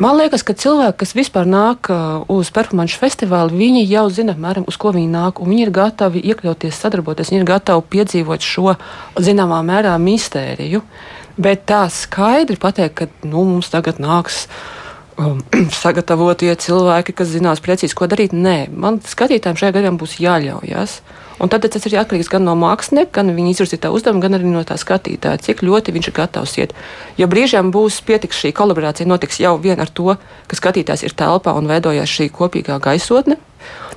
Man 0.02 0.18
liekas, 0.18 0.42
ka 0.46 0.56
cilvēki, 0.58 0.98
kas 1.04 1.14
vispār 1.14 1.46
nāk 1.46 1.90
uh, 1.92 2.24
uz 2.32 2.50
performanču 2.54 2.98
festivālu, 3.02 3.54
viņi 3.54 3.84
jau 3.86 4.08
zina, 4.10 4.34
apmēram, 4.34 4.66
uz 4.70 4.78
ko 4.80 4.94
viņi 4.96 5.12
nāk, 5.12 5.38
un 5.38 5.54
viņi 5.54 5.68
ir 5.68 5.74
gatavi 5.74 6.24
iekļauties, 6.32 6.80
sadarboties, 6.82 7.30
viņi 7.30 7.44
ir 7.44 7.50
gatavi 7.52 7.86
piedzīvot 7.94 8.42
šo 8.42 8.74
zināmā 9.22 9.62
mērā 9.66 9.94
mistēriju. 10.02 10.82
Bet 11.36 11.66
tā 11.66 11.84
skaidri 11.90 12.56
pateikt, 12.60 12.94
ka 12.94 13.08
nu, 13.26 13.42
mums 13.48 13.72
tagad 13.72 13.98
nāks 14.02 14.44
um, 15.18 15.42
sagatavotie 15.82 16.54
cilvēki, 16.54 17.16
kas 17.18 17.32
zinās 17.34 17.62
precīzi, 17.64 17.96
ko 17.98 18.08
darīt. 18.10 18.34
Nē, 18.36 18.68
man 18.70 19.00
skatītājiem 19.02 19.58
šajā 19.58 19.76
gadījumā 19.78 20.00
būs 20.00 20.18
jāļaujas. 20.22 20.98
Un 21.42 21.50
tad 21.50 21.64
tas 21.66 21.82
ir 21.88 21.96
atkarīgs 21.98 22.30
gan 22.30 22.44
no 22.46 22.54
mākslinieka, 22.54 23.10
gan 23.16 23.32
viņa 23.34 23.50
izvirzītā 23.56 23.90
uzdevuma, 23.90 24.22
gan 24.22 24.36
arī 24.36 24.52
no 24.52 24.62
tā 24.66 24.76
skatītāja, 24.78 25.40
cik 25.42 25.64
ļoti 25.66 25.94
viņš 25.96 26.08
ir 26.08 26.14
gatavs 26.14 26.54
iet. 26.60 26.74
Jo 27.18 27.26
brīžiem 27.30 27.72
būs 27.74 27.98
pietiks 28.06 28.38
šī 28.38 28.52
kolaborācija, 28.54 29.08
notiks 29.10 29.40
jau 29.42 29.56
vien 29.58 29.82
ar 29.82 29.90
to, 29.90 30.14
ka 30.46 30.58
skatītājs 30.60 31.02
ir 31.08 31.16
telpā 31.18 31.56
un 31.58 31.66
veidojas 31.66 32.12
šī 32.12 32.28
kopīgā 32.30 32.78
gaisotne. 32.84 33.40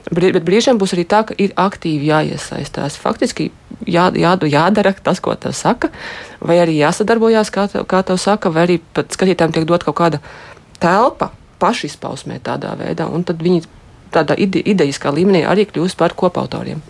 Bet 0.09 0.41
brīžiem 0.47 0.81
būs 0.81 0.95
arī 0.97 1.05
tā, 1.05 1.21
ka 1.29 1.37
ir 1.37 1.53
aktīvi 1.59 2.09
jāiesaistās. 2.09 2.97
Faktiski 2.97 3.51
jā, 3.85 4.09
jā, 4.15 4.33
jādara 4.49 4.93
tas, 5.03 5.21
ko 5.23 5.35
te 5.35 5.53
saka, 5.53 5.91
vai 6.41 6.59
arī 6.63 6.79
jāsadarbojās, 6.79 7.51
kā, 7.53 7.67
te, 7.71 7.83
kā 7.87 8.03
tev 8.07 8.19
saka, 8.21 8.51
vai 8.53 8.67
arī 8.67 8.79
pat 8.81 9.13
skatītājiem 9.13 9.55
tiek 9.55 9.67
dot 9.69 9.85
kaut 9.87 9.99
kāda 9.99 10.21
telpa 10.81 11.31
pašizpausmē 11.61 12.39
tādā 12.45 12.75
veidā, 12.79 13.07
un 13.09 13.25
tad 13.27 13.41
viņi 13.41 13.65
tādā 14.13 14.37
ide, 14.39 14.61
idejiskā 14.61 15.11
līmenī 15.13 15.43
arī 15.47 15.67
kļūst 15.69 15.97
par 15.99 16.15
kopautoriem. 16.17 16.81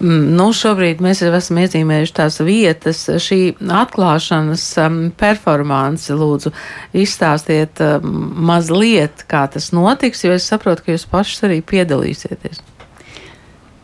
Mm, 0.00 0.32
nu, 0.36 0.46
šobrīd 0.56 1.00
mēs 1.04 1.22
jau 1.24 1.30
esam 1.36 1.60
iezīmējuši 1.62 2.14
tās 2.16 2.38
vietas. 2.44 3.02
Šī 3.24 3.40
atklāšanas 3.60 4.64
um, 4.84 4.98
performance, 5.16 6.12
lūdzu, 6.16 6.52
izstāstiet 6.96 7.82
um, 7.84 8.30
mazliet, 8.48 9.24
kā 9.30 9.46
tas 9.52 9.70
notiks, 9.76 10.24
jo 10.24 10.36
es 10.36 10.48
saprotu, 10.48 10.86
ka 10.86 10.96
jūs 10.96 11.08
pašas 11.10 11.48
arī 11.48 11.60
piedalīsieties. 11.64 12.62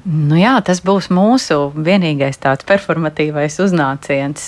Nu 0.07 0.37
jā, 0.39 0.53
tas 0.63 0.79
būs 0.87 1.09
mūsu 1.11 1.73
vienīgais 1.75 2.39
tāds 2.39 2.63
performatīvais 2.69 3.57
uznāciens, 3.65 4.45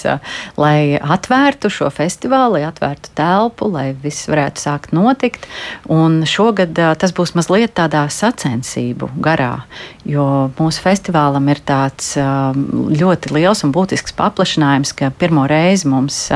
lai 0.55 0.95
atvērtu 1.03 1.67
šo 1.73 1.88
festivālu, 1.91 2.55
lai 2.55 2.69
atvērtu 2.69 3.11
telpu, 3.19 3.67
lai 3.73 3.88
viss 3.99 4.29
varētu 4.31 4.62
sākt 4.62 4.95
notikt. 4.95 5.49
Un 5.91 6.21
šogad 6.31 6.79
tas 7.03 7.15
būs 7.17 7.35
mazliet 7.35 7.75
tādā 7.75 8.05
sacensību 8.07 9.11
garā, 9.25 9.65
jo 10.07 10.47
mūsu 10.61 10.85
festivālam 10.85 11.50
ir 11.50 11.65
tāds 11.67 12.15
ļoti 12.15 13.35
liels 13.35 13.65
un 13.67 13.75
būtisks 13.75 14.15
paplašinājums, 14.15 14.95
ka 14.95 15.11
pirmo 15.11 15.49
reizi 15.50 15.91
mums 15.91 16.29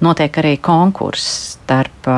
notiek 0.00 0.40
arī 0.40 0.56
konkurss 0.56 1.58
starp 1.60 2.08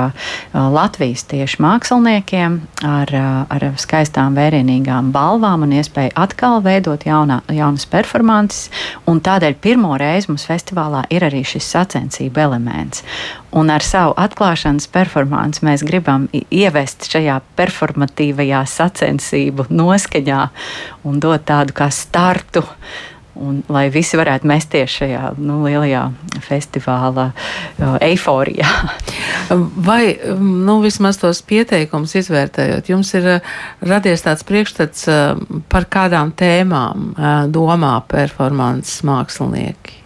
Latvijas 0.55 1.27
tieši 1.29 1.59
māksliniekiem 1.61 2.61
ar, 2.87 3.11
ar 3.51 3.67
skaistām, 3.83 4.39
vērienīgām 4.39 5.11
balvām 5.13 5.67
un 5.67 5.75
iespēju 5.77 6.15
atkal 6.17 6.52
atkal 6.53 6.65
veidot 6.65 7.05
jaunā, 7.07 7.41
jaunas 7.49 7.87
performances. 7.87 8.71
Tādēļ 9.07 9.55
pirmo 9.61 9.97
reizi 9.97 10.29
mums 10.29 10.45
festivālā 10.45 11.07
ir 11.11 11.25
arī 11.25 11.45
šis 11.45 11.65
sacensību 11.65 12.41
elements. 12.41 13.03
Un 13.53 13.71
ar 13.71 13.83
savu 13.83 14.13
atklāšanas 14.17 14.89
performanci 14.93 15.65
mēs 15.65 15.83
gribam 15.85 16.29
ievest 16.51 17.09
šajā 17.09 17.41
performatīvajā 17.57 18.65
sacensību 18.67 19.71
noskaņā 19.71 20.49
un 21.05 21.21
dot 21.21 21.47
tādu 21.47 21.73
kā 21.73 21.89
startu 21.91 22.65
Un, 23.33 23.63
lai 23.73 23.87
visi 23.89 24.19
varētu 24.21 24.45
mesties 24.45 24.93
šajā 24.93 25.31
nu, 25.41 25.63
lielajā 25.65 26.03
festivāla 26.45 27.31
eiforijā. 28.05 28.69
Vai 29.89 30.19
nu, 30.37 30.77
vismaz 30.85 31.17
tos 31.23 31.41
pieteikumus 31.49 32.13
izvērtējot, 32.21 32.93
jums 32.93 33.15
ir 33.17 33.31
uh, 33.39 33.57
radies 33.89 34.27
tāds 34.27 34.45
priekšstats, 34.49 35.09
uh, 35.09 35.41
par 35.73 35.89
kādām 35.89 36.35
tēmām 36.37 37.09
uh, 37.15 37.33
domā 37.49 37.95
performances 38.13 39.01
mākslinieki? 39.09 40.02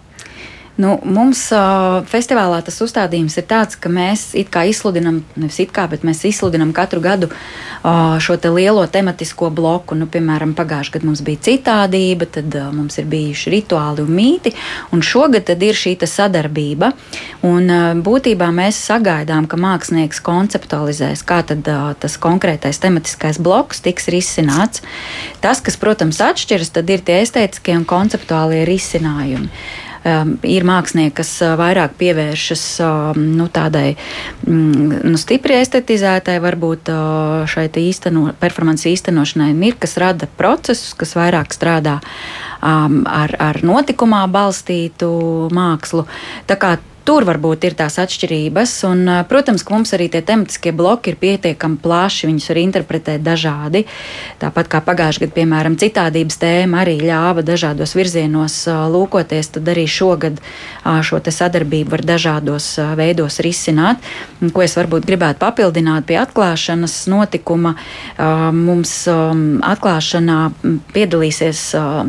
Nu, 0.76 0.98
mums 1.08 1.40
uh, 1.56 2.02
festivālā 2.04 2.58
tas 2.64 2.76
uzstādījums 2.84 3.38
ir 3.40 3.46
tāds, 3.48 3.78
ka 3.80 3.88
mēs 3.88 4.34
it 4.36 4.50
kā 4.52 4.66
izsludinām, 4.68 5.22
nevis 5.40 5.56
it 5.64 5.70
kā, 5.72 5.86
bet 5.88 6.02
mēs 6.04 6.20
izsludinām 6.28 6.74
katru 6.76 7.00
gadu 7.00 7.30
uh, 7.30 8.18
šo 8.20 8.36
te 8.36 8.50
lielo 8.52 8.82
tematisko 8.84 9.48
bloku. 9.56 9.96
Nu, 9.96 10.04
piemēram, 10.12 10.52
pagājušajā 10.58 10.98
gadā 10.98 11.08
mums 11.08 11.22
bija 11.24 11.40
citādība, 11.48 12.28
tad 12.28 12.52
uh, 12.60 12.68
mums 12.76 13.00
ir 13.00 13.08
bijuši 13.08 13.54
rituāli 13.54 14.04
un 14.04 14.12
mīti, 14.18 14.52
un 14.92 15.00
šogad 15.00 15.48
ir 15.56 15.80
šī 15.80 15.94
sadarbība. 16.04 16.92
Un, 17.48 17.72
uh, 17.72 17.88
būtībā 17.96 18.50
mēs 18.52 18.82
sagaidām, 18.90 19.48
ka 19.48 19.56
mākslinieks 19.56 20.20
konceptualizēs, 20.28 21.24
kā 21.24 21.40
tad, 21.54 21.64
uh, 21.72 21.96
tas 21.96 22.20
konkrētais 22.20 22.84
tematiskais 22.84 23.40
bloks 23.40 23.80
tiks 23.80 24.12
risināts. 24.12 24.84
Tas, 25.40 25.64
kas, 25.64 25.80
protams, 25.80 26.20
atšķiras, 26.20 26.76
ir 26.84 27.00
tie 27.00 27.22
estētiskie 27.24 27.80
un 27.80 27.88
konceptuālie 27.88 28.66
risinājumi 28.68 29.48
um, 30.06 30.32
ir 30.46 30.66
mākslinieki, 30.66 31.14
kas 31.20 31.32
uh, 31.44 31.54
vairāk 31.58 31.96
pievēršas 32.00 32.64
um, 32.84 33.20
nu, 33.36 33.48
tādai 33.52 33.96
mm, 34.46 35.02
nu, 35.10 35.20
stipri 35.20 35.58
estetizētai, 35.60 36.38
varbūt 36.44 36.90
uh, 36.92 37.44
šai 37.50 37.68
īsteno, 37.82 38.30
performances 38.40 38.90
īstenošanai, 38.94 39.52
un 39.56 39.64
ir 39.66 39.78
kas 39.80 39.96
rada 40.00 40.28
procesus, 40.38 40.94
kas 40.98 41.16
vairāk 41.18 41.54
strādā 41.56 41.98
um, 42.62 43.02
ar, 43.10 43.34
ar 43.42 43.62
notikumā 43.66 44.24
balstītu 44.32 45.10
mākslu. 45.54 46.06
Tā 46.46 46.58
kā 46.60 46.76
Tur 47.06 47.22
varbūt 47.22 47.62
ir 47.68 47.76
tās 47.78 48.00
atšķirības, 48.02 48.70
un, 48.88 49.08
protams, 49.30 49.62
ka 49.62 49.76
mums 49.76 49.92
arī 49.94 50.08
tie 50.10 50.24
tematiskie 50.26 50.72
bloki 50.74 51.12
ir 51.12 51.18
pietiekami 51.20 51.76
plaši, 51.78 52.26
viņus 52.26 52.48
var 52.50 52.58
interpretēt 52.58 53.22
dažādi. 53.22 53.84
Tāpat 54.40 54.66
kā 54.72 54.80
pagājušajā 54.82 55.22
gadā, 55.22 55.34
piemēram, 55.36 55.76
citādības 55.78 56.40
tēma 56.42 56.80
arī 56.82 56.96
ļāva 57.04 57.44
dažādos 57.46 57.94
virzienos 57.94 58.56
lūkoties, 58.66 59.52
tad 59.54 59.70
arī 59.70 59.84
šogad 59.86 60.40
šo 60.82 61.20
sadarbību 61.22 61.94
var 61.94 62.02
dažādos 62.10 62.66
veidos 62.98 63.38
risināt. 63.46 64.02
Ko 64.42 64.66
es 64.66 64.74
varbūt 64.74 65.06
gribētu 65.06 65.38
papildināt 65.44 66.08
pie 66.10 66.18
atklāšanas 66.24 66.98
notikuma, 67.12 67.76
mums 68.50 68.96
atklāšanā 69.06 70.40
piedalīsies 70.90 71.62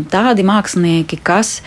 tādi 0.09 0.49
mākslinieki, 0.49 1.21
kas 1.21 1.59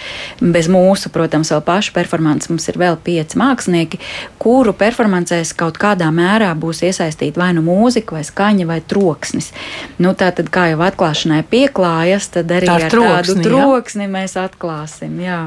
bez 0.42 0.66
mūsu, 0.66 1.14
protams, 1.14 1.54
vēl 1.54 1.62
pašu 1.70 1.94
performances 1.94 2.50
mums 2.50 2.66
ir 2.66 2.82
vēl 2.82 2.98
pieejami 2.98 3.19
pieci 3.20 3.38
mākslinieki, 3.40 4.00
kuru 4.40 4.74
performancēs 4.76 5.52
kaut 5.58 5.78
kādā 5.80 6.08
mērā 6.14 6.50
būs 6.58 6.82
iesaistīta 6.88 7.40
vai 7.40 7.52
nu 7.56 7.64
mūzika, 7.66 8.16
vai 8.16 8.24
skaņa, 8.26 8.68
vai 8.68 8.80
troksnis. 8.80 9.52
Nu, 10.00 10.14
tā 10.16 10.32
tad, 10.36 10.48
kā 10.52 10.70
jau 10.72 10.80
atklāšanai 10.86 11.42
pieklājas, 11.50 12.30
tad 12.36 12.52
arī 12.56 12.70
Tā 12.70 12.78
ar 12.80 12.92
troksni, 12.92 13.40
tādu 13.42 13.48
troksni 13.48 14.06
jā? 14.08 14.14
mēs 14.16 14.38
atklāsim. 14.40 15.20
Jā. 15.24 15.42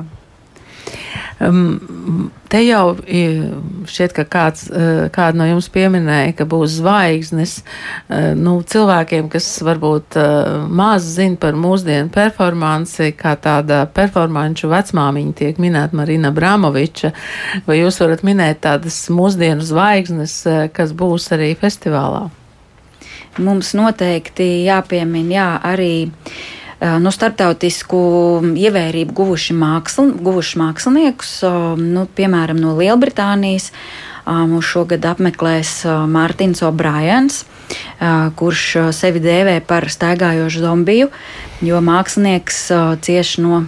Te 2.53 2.59
jau 2.61 2.83
šķiet, 3.89 4.13
ka 4.13 4.23
kāds, 4.29 4.67
uh, 4.69 5.07
kāda 5.13 5.39
no 5.39 5.47
jums 5.49 5.67
pieminēja, 5.73 6.35
ka 6.37 6.45
būs 6.49 6.77
zvaigznes 6.77 7.55
uh, 7.63 8.31
nu, 8.37 8.59
cilvēkiem, 8.69 9.31
kas 9.33 9.47
varbūt 9.65 10.19
uh, 10.21 10.67
maz 10.69 11.07
zina 11.15 11.39
par 11.41 11.57
mūsdienu 11.57 12.13
performanci, 12.13 13.09
kā 13.17 13.33
tāda 13.41 13.83
performanču 13.89 14.69
vecmāmiņa 14.71 15.35
tiek 15.41 15.59
minēta 15.63 15.97
Marina 15.97 16.31
Bramoviča. 16.35 17.11
Vai 17.65 17.81
jūs 17.81 17.99
varat 18.03 18.23
minēt 18.27 18.61
tādas 18.67 19.01
mūsdienu 19.09 19.65
zvaigznes, 19.65 20.37
kas 20.77 20.93
būs 20.93 21.31
arī 21.33 21.53
festivālā? 21.59 22.27
Mums 23.41 23.73
noteikti 23.73 24.67
jāpiemina 24.67 25.33
jā, 25.33 25.47
arī 25.73 25.93
nu, 26.83 27.11
starptautisku 27.13 27.99
ievērību 28.59 29.15
guvuši, 29.15 29.55
māksl, 29.55 30.11
guvuši 30.23 30.59
māksliniekus, 30.59 31.35
nu, 31.79 32.07
piemēram, 32.17 32.59
no 32.59 32.75
Lielbritānijas. 32.79 33.71
Mūs 34.23 34.63
šogad 34.63 35.03
apmeklēs 35.03 35.81
Mārtiņš 35.83 36.61
O'Briens, 36.63 37.41
kurš 38.39 38.61
sevi 38.95 39.19
dēvē 39.19 39.57
par 39.67 39.89
staigājošu 39.91 40.61
zombiju, 40.63 41.09
jo 41.59 41.81
mākslinieks 41.83 42.61
cieš 43.03 43.33
no 43.43 43.65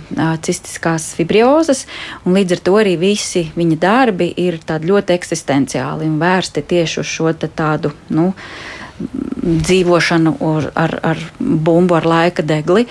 cistiskās 0.47 1.09
fibriozes, 1.17 1.83
un 2.23 2.39
līdz 2.39 2.55
ar 2.55 2.63
to 2.69 2.77
arī 2.79 2.95
visi 3.01 3.49
viņa 3.55 3.79
darbi 3.83 4.29
ir 4.45 4.61
ļoti 4.63 5.17
eksistenciāli 5.19 6.07
un 6.07 6.15
vērsti 6.23 6.63
tieši 6.71 7.03
uz 7.03 7.11
šo 7.17 7.35
tādu. 7.35 7.91
Nu, 8.07 8.31
dzīvošanu 9.45 10.35
ar, 10.73 10.97
ar, 11.03 11.21
bumbu, 11.39 11.97
ar 11.97 12.09
laika 12.09 12.45
degli. 12.45 12.87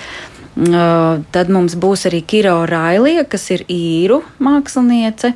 Uh, 0.55 1.25
tad 1.35 1.49
mums 1.51 1.75
būs 1.75 2.05
arī 2.07 2.21
Kiro 2.23 2.61
Railija, 2.71 3.25
kas 3.27 3.49
ir 3.51 3.65
īru 3.67 4.21
māksliniece, 4.39 5.33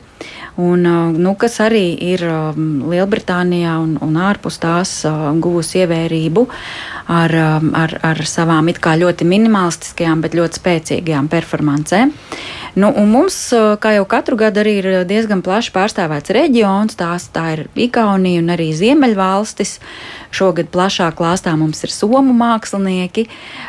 un, 0.63 0.85
uh, 0.87 1.11
nu, 1.11 1.33
kas 1.35 1.59
arī 1.65 1.89
ir 2.13 2.23
Lielbritānijā 2.23 3.73
un, 3.83 3.97
un 3.99 4.21
ārpus 4.23 4.61
tās 4.63 4.93
uh, 5.11 5.33
guvusi 5.43 5.83
ievērību 5.83 6.47
ar, 7.09 7.33
um, 7.33 7.73
ar, 7.79 7.97
ar 8.05 8.21
savām 8.29 8.69
it 8.69 8.81
kā 8.85 8.95
ļoti 9.01 9.27
minimalistiskajām, 9.29 10.23
bet 10.25 10.37
ļoti 10.37 10.61
spēcīgajām 10.61 11.31
performancēm. 11.33 12.13
Nu, 12.79 12.93
mums, 13.09 13.37
kā 13.83 13.95
jau 13.97 14.05
katru 14.07 14.37
gadu, 14.39 14.61
arī 14.63 14.75
ir 14.79 14.89
diezgan 15.09 15.41
plaši 15.43 15.73
pārstāvēts 15.75 16.31
reģions. 16.37 16.95
Tās, 17.01 17.27
tā 17.35 17.47
ir 17.57 17.65
Igaunija 17.75 18.43
un 18.43 18.53
arī 18.55 18.69
Ziemeļvalstis. 18.77 19.79
Šogad 20.31 20.69
plašā 20.71 21.09
klāstā 21.17 21.55
mums 21.59 21.81
ir 21.83 21.91
somu 21.91 22.37
mākslinieki. 22.37 23.25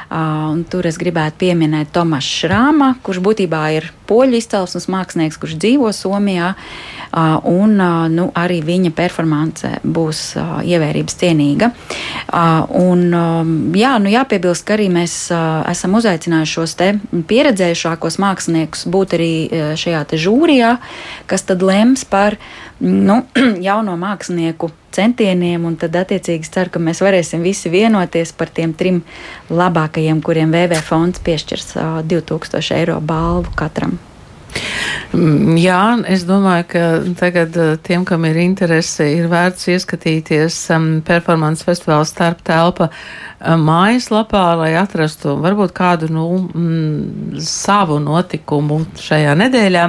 Uh, 0.10 0.60
tur 0.70 0.86
es 0.90 1.00
gribētu 1.00 1.40
pieminēt 1.46 1.94
Tomašu 1.96 2.44
Šrāma, 2.44 2.92
kurš 3.06 3.22
būtībā 3.24 3.64
ir 3.78 3.90
poļu 4.10 4.40
izcelsmes 4.40 4.90
mākslinieks, 4.92 5.40
kurš 5.40 5.56
dzīvo 5.62 5.94
Somijā. 5.96 6.52
Uh, 7.10 7.40
un 7.50 7.80
uh, 7.80 8.06
nu, 8.12 8.28
arī 8.38 8.60
viņa 8.66 8.92
performance 8.98 9.72
būs 9.82 10.24
uh, 10.38 10.60
ievērības 10.62 11.16
cienīga. 11.24 11.72
Un, 12.78 13.08
jā, 13.76 13.92
nu, 14.02 14.10
jāpiebilst, 14.12 14.66
ka 14.68 14.76
arī 14.78 14.90
mēs 14.94 15.16
esam 15.70 15.98
uzaicinājuši 16.00 16.56
šos 16.58 16.76
pieredzējušākos 17.30 18.20
māksliniekus 18.22 18.86
būt 18.92 19.16
arī 19.18 19.32
šajā 19.80 20.04
žūrijā, 20.26 20.76
kas 21.30 21.46
tad 21.48 21.64
lems 21.66 22.06
par 22.10 22.38
nu, 22.80 23.22
jauno 23.70 23.96
mākslinieku 24.00 24.72
centieniem, 24.96 25.66
un 25.70 25.78
tad 25.80 25.96
attiecīgi 26.00 26.50
ceru, 26.50 26.74
ka 26.74 26.84
mēs 26.84 27.04
varēsim 27.06 27.46
visi 27.46 27.72
vienoties 27.72 28.34
par 28.34 28.52
tiem 28.54 28.74
trim 28.74 29.04
labākajiem, 29.54 30.24
kuriem 30.26 30.54
VV 30.56 30.82
fonds 30.86 31.22
piešķirs 31.26 31.76
2000 32.10 32.80
eiro 32.80 33.00
balvu 33.02 33.54
katram. 33.60 34.00
Mm, 35.10 35.56
jā, 35.58 35.82
es 36.12 36.24
domāju, 36.30 36.66
ka 36.70 36.82
tagad 37.18 37.56
eh, 37.58 37.72
tiem, 37.82 38.04
kam 38.06 38.28
ir 38.30 38.38
interese, 38.44 39.08
ir 39.10 39.30
vērts 39.32 39.70
ieskatīties 39.74 40.58
um, 40.76 40.90
performance 41.06 41.66
festivāla 41.66 42.06
starp 42.06 42.44
telpa 42.46 42.90
um, 42.92 43.64
mājaslapā, 43.66 44.44
lai 44.60 44.72
atrastu 44.78 45.34
varbūt 45.42 45.74
kādu 45.78 46.12
nu, 46.14 46.28
mm, 46.46 47.40
savu 47.46 47.98
notikumu 48.04 48.84
šajā 49.02 49.34
nedēļā. 49.42 49.88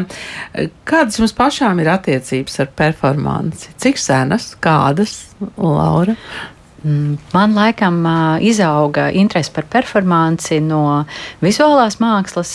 Kādas 0.88 1.20
jums 1.20 1.36
pašām 1.36 1.82
ir 1.84 1.92
attiecības 1.92 2.62
ar 2.64 2.72
performanci? 2.80 3.76
Cik 3.80 4.00
senas, 4.00 4.54
kādas, 4.60 5.18
Laura? 5.60 6.16
Mm, 6.84 7.18
man 7.32 7.54
laikam 7.54 8.06
izauga 8.40 9.10
interese 9.10 9.52
par 9.52 9.66
performanci 9.68 10.62
no 10.64 11.04
vizuālās 11.44 11.98
mākslas, 12.00 12.52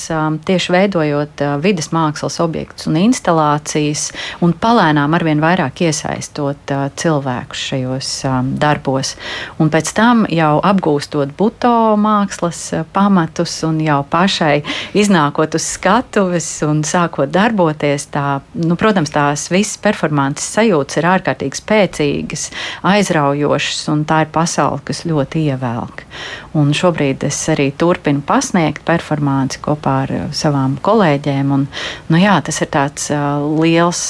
tieši 0.48 0.74
veidojot 0.74 1.44
vidas 1.62 1.91
mākslas 1.94 2.39
objektus 2.41 2.88
un 2.89 2.98
instalācijas, 2.98 4.08
un 4.41 4.55
palēnām 4.58 5.13
arvien 5.13 5.44
vairāk 5.44 5.84
iesaistot 5.86 6.74
cilvēkus 6.98 7.65
šajos 7.70 8.10
darbos. 8.58 9.13
Un 9.62 9.70
pēc 9.70 9.91
tam 9.94 10.25
jau 10.34 10.55
apgūstot 10.72 11.35
buto 11.38 11.75
mākslas 12.01 12.64
pamatus 12.98 13.59
un 13.70 13.77
jau 13.85 14.00
pašai 14.09 14.64
iznākot 14.98 15.53
uz 15.59 15.70
skatuves 15.75 16.50
un 16.66 16.81
sākot 16.81 17.29
darboties, 17.29 18.09
tā, 18.09 18.40
nu, 18.57 18.74
protams, 18.74 19.14
tās 19.14 19.46
visas 19.53 19.77
performances 19.85 20.50
sajūtas 20.57 20.98
ir 20.98 21.11
ārkārtīgi 21.14 21.61
spēcīgas, 21.61 22.50
aizraujošas 22.96 23.85
un 23.94 24.01
tā 24.09 24.14
tā 24.15 24.23
ir 24.23 24.31
pasaule, 24.33 24.79
kas 24.87 25.03
ļoti 25.07 25.45
ievelk. 25.51 26.05
Un 26.55 26.71
šobrīd 26.75 27.25
es 27.27 27.39
arī 27.51 27.71
turpinu 27.75 28.23
pasniegt 28.25 28.85
performanci 28.87 29.61
kopā 29.65 29.97
ar 30.05 30.15
uh, 30.15 30.27
savām 30.35 30.77
kolēģiem. 30.85 31.51
Un, 31.55 31.67
nu 32.11 32.21
jā, 32.21 32.37
tas 32.45 32.61
ir 32.63 32.71
tāds 32.73 33.09
uh, 33.13 33.43
liels, 33.59 34.05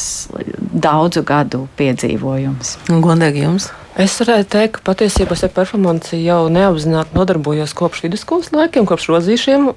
daudzu 0.59 1.25
gadu 1.25 1.65
piedzīvojums. 1.79 2.77
Gondīgi 3.01 3.47
jums! 3.47 3.71
Es 3.95 4.11
varētu 4.19 4.49
teikt, 4.51 4.73
ka 4.75 4.81
patiesībā 4.89 5.37
ar 5.39 5.51
performanci 5.55 6.17
jau 6.19 6.49
neapzināti 6.51 7.15
nodarbojos 7.15 7.71
kopš 7.79 8.01
vidusskolas 8.03 8.49
laikiem, 8.51 8.83
kopš 8.89 9.05
rozīšiem. 9.07 9.69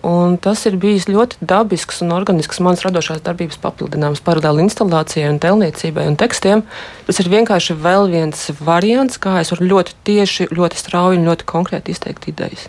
Tas 0.43 0.65
ir 0.67 0.75
bijis 0.83 1.07
ļoti 1.07 1.39
dabisks 1.39 2.03
un 2.03 2.11
organisks 2.17 2.59
mans 2.59 2.83
radošās 2.83 3.23
darbības 3.23 3.61
papildinājums 3.63 4.25
paralēli 4.27 4.65
instalācijai, 4.67 5.29
un 5.31 5.39
tēlniecībai 5.39 6.09
un 6.11 6.19
tekstiem. 6.19 6.65
Tas 7.07 7.23
ir 7.23 7.31
vienkārši 7.31 7.77
vēl 7.79 8.11
viens 8.11 8.43
variants, 8.59 9.21
kā 9.23 9.37
es 9.39 9.55
varu 9.55 9.71
ļoti 9.71 9.95
tieši, 10.11 10.49
ļoti 10.51 10.83
strauji 10.83 11.21
un 11.21 11.31
ļoti 11.31 11.47
konkrēti 11.55 11.95
izteikt 11.95 12.27
idejas. 12.33 12.67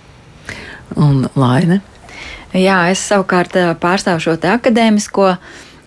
Un 1.02 1.26
Laine? 1.34 1.82
Jā, 2.54 2.84
es 2.94 3.02
savukārt 3.10 3.58
pārstāvu 3.82 4.22
šo 4.22 4.38
akadēmisko 4.38 5.34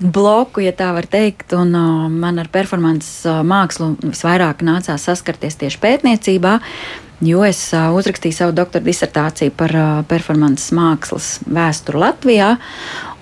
bloku, 0.03 0.62
ja 0.65 0.73
tā 0.77 0.91
var 0.97 1.07
teikt, 1.11 1.55
un 1.57 1.73
uh, 1.77 2.11
man 2.11 2.41
ar 2.43 2.51
performances 2.53 3.23
uh, 3.29 3.41
mākslu 3.47 3.95
visvairāk 4.03 4.65
nācās 4.67 5.09
saskarties 5.09 5.59
tieši 5.61 5.81
pētniecībā. 5.83 6.59
Jo 7.23 7.45
es 7.47 7.61
uh, 7.77 7.93
uzrakstīju 7.95 8.35
savu 8.35 8.55
doktora 8.57 8.83
disertāciju 8.83 9.55
par 9.55 9.77
uh, 9.79 9.91
performances 10.11 10.73
mākslas 10.75 11.37
vēsturi 11.47 12.03
Latvijā, 12.03 12.57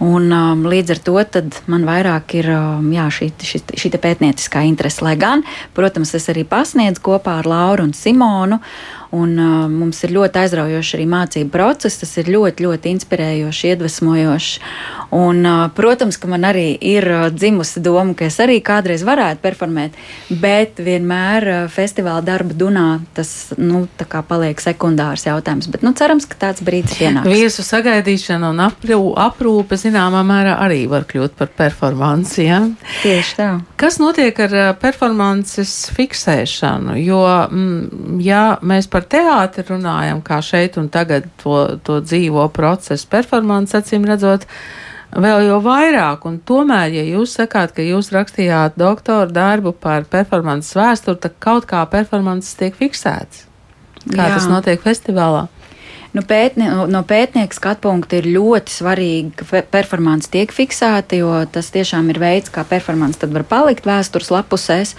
un 0.00 0.30
um, 0.32 0.64
līdz 0.68 0.94
ar 0.94 1.02
to 1.04 1.16
man 1.70 1.84
vairāk 1.88 2.34
ir 2.40 2.50
um, 2.54 2.88
jā, 2.92 3.08
šī, 3.12 3.30
šī, 3.36 3.60
šī 3.76 3.92
pētnieciskā 4.00 4.64
interese. 4.68 5.04
Lai 5.04 5.16
gan, 5.20 5.44
protams, 5.76 6.14
es 6.16 6.28
arī 6.32 6.46
pasniedzu 6.48 7.04
kopā 7.04 7.40
ar 7.40 7.50
Lauru 7.50 7.88
un 7.88 7.94
Simonu, 7.96 8.60
Un, 9.10 9.32
uh, 9.42 9.66
mums 9.66 9.98
ir 10.06 10.12
ļoti 10.14 10.38
aizraujoši 10.44 10.94
arī 10.94 11.04
mācību 11.10 11.50
process. 11.50 11.98
Tas 11.98 12.12
ir 12.20 12.30
ļoti, 12.30 12.62
ļoti 12.62 12.92
inspirējoši, 12.94 13.72
iedvesmojoši. 13.72 14.60
Un, 15.18 15.40
uh, 15.42 15.64
protams, 15.74 16.14
ka 16.20 16.30
man 16.30 16.46
arī 16.46 16.68
ir 16.78 17.08
uh, 17.10 17.24
dzimusi 17.34 17.82
doma, 17.82 18.14
ka 18.14 18.28
es 18.28 18.38
arī 18.42 18.60
kādreiz 18.62 19.02
varētu 19.06 19.42
performēt, 19.42 19.98
bet 20.30 20.78
vienmēr 20.78 21.48
uh, 21.50 21.64
festivāla 21.74 22.22
darba 22.22 22.54
dunā 22.54 22.86
tas 23.16 23.50
nu, 23.58 23.82
paliek 24.28 24.62
sekundārs 24.62 25.26
jautājums. 25.26 25.66
Bet 25.74 25.82
nu, 25.82 25.90
cerams, 25.98 26.28
ka 26.30 26.38
tāds 26.46 26.62
brīdis 26.62 26.94
pienāks. 27.00 27.26
Viesu 27.26 27.66
sagaidīšana 27.66 28.52
un 28.54 28.62
aprūpe 28.62 29.80
zināmā 29.90 30.22
mērā 30.26 30.54
arī 30.62 30.84
var 30.90 31.08
kļūt 31.10 31.34
par 31.38 31.50
performanci. 31.58 32.46
Ja? 32.46 32.62
Tieši 33.02 33.36
tā. 33.40 33.50
Kas 33.80 33.98
notiek 33.98 34.38
ar 34.46 34.56
performances 34.78 35.74
fiksēšanu? 35.98 36.94
Jo, 37.02 37.24
mm, 37.50 38.18
ja 38.22 38.44
mēs 38.62 38.86
par 38.90 39.00
par 39.00 39.08
teātri 39.08 39.64
runājam, 39.64 40.20
kā 40.20 40.40
šeit 40.44 40.76
un 40.80 40.90
tagad 40.92 41.28
to, 41.40 41.78
to 41.84 42.00
dzīvo 42.04 42.48
procesu, 42.52 43.08
performance 43.08 43.76
acīm 43.76 44.04
redzot, 44.08 44.44
vēl 45.10 45.46
jau 45.48 45.60
vairāk. 45.64 46.26
Un 46.28 46.40
tomēr, 46.44 46.90
ja 46.98 47.04
jūs 47.06 47.38
sakāt, 47.38 47.72
ka 47.76 47.84
jūs 47.84 48.12
rakstījāt 48.12 48.76
doktora 48.80 49.30
darbu 49.30 49.72
par 49.72 50.04
performances 50.10 50.76
vēsturi, 50.76 51.20
tad 51.24 51.38
kaut 51.40 51.68
kā 51.70 51.84
performances 51.90 52.58
tiek 52.60 52.76
fiksēts. 52.76 53.46
Kā 54.10 54.28
Jā. 54.28 54.36
tas 54.36 54.46
notiek 54.48 54.80
festivālā? 54.80 55.48
Nu, 56.10 56.24
pētnie, 56.26 56.66
no 56.90 57.04
pētnieka 57.06 57.54
skatu 57.54 57.84
punkta 57.86 58.18
ir 58.18 58.26
ļoti 58.34 58.72
svarīgi, 58.74 59.30
ka 59.38 59.60
performance 59.70 60.30
tiek 60.32 60.50
fiksēta, 60.50 61.18
jo 61.20 61.36
tas 61.52 61.70
tiešām 61.70 62.10
ir 62.10 62.18
veids, 62.18 62.50
kā 62.50 62.64
performance 62.66 63.30
var 63.30 63.46
palikt 63.46 63.86
vēstures 63.86 64.32
lapusēs. 64.34 64.96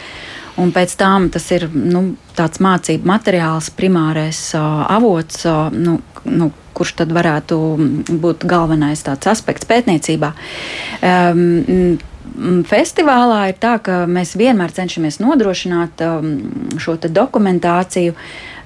Un 0.61 0.71
pēc 0.75 0.93
tam 0.99 1.29
tas 1.31 1.45
ir 1.55 1.67
nu, 1.71 2.13
tāds 2.35 2.59
mācību 2.63 3.07
materiāls, 3.07 3.69
primārais 3.75 4.39
uh, 4.55 4.83
avots, 4.91 5.45
uh, 5.47 5.67
nu, 5.71 5.97
nu, 6.27 6.51
kurš 6.75 6.95
tad 7.01 7.11
varētu 7.15 7.57
būt 8.23 8.45
galvenais 8.47 9.03
tāds 9.03 9.27
aspekts 9.31 9.67
pētniecībā. 9.67 10.31
Um, 11.03 11.99
festivālā 12.67 13.49
ir 13.51 13.57
tā, 13.61 13.75
ka 13.83 14.05
mēs 14.09 14.35
vienmēr 14.39 14.73
cenšamies 14.73 15.19
nodrošināt 15.21 16.01
um, 16.05 16.31
šo 16.81 16.95
dokumentāciju 17.01 18.15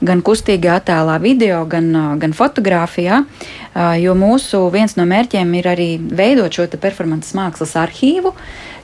gan 0.06 0.22
kustīgā 0.26 0.80
attēlā, 0.80 1.18
video, 1.24 1.64
gan, 1.70 1.90
uh, 1.96 2.14
gan 2.20 2.36
fotografijā. 2.36 3.24
Uh, 3.24 3.96
jo 4.00 4.16
mūsu 4.18 4.66
viens 4.74 4.96
no 5.00 5.08
mērķiem 5.10 5.56
ir 5.60 5.70
arī 5.72 5.90
veidot 6.00 6.54
šo 6.54 6.68
performances 6.76 7.36
mākslas 7.38 7.76
arhīvu. 7.80 8.36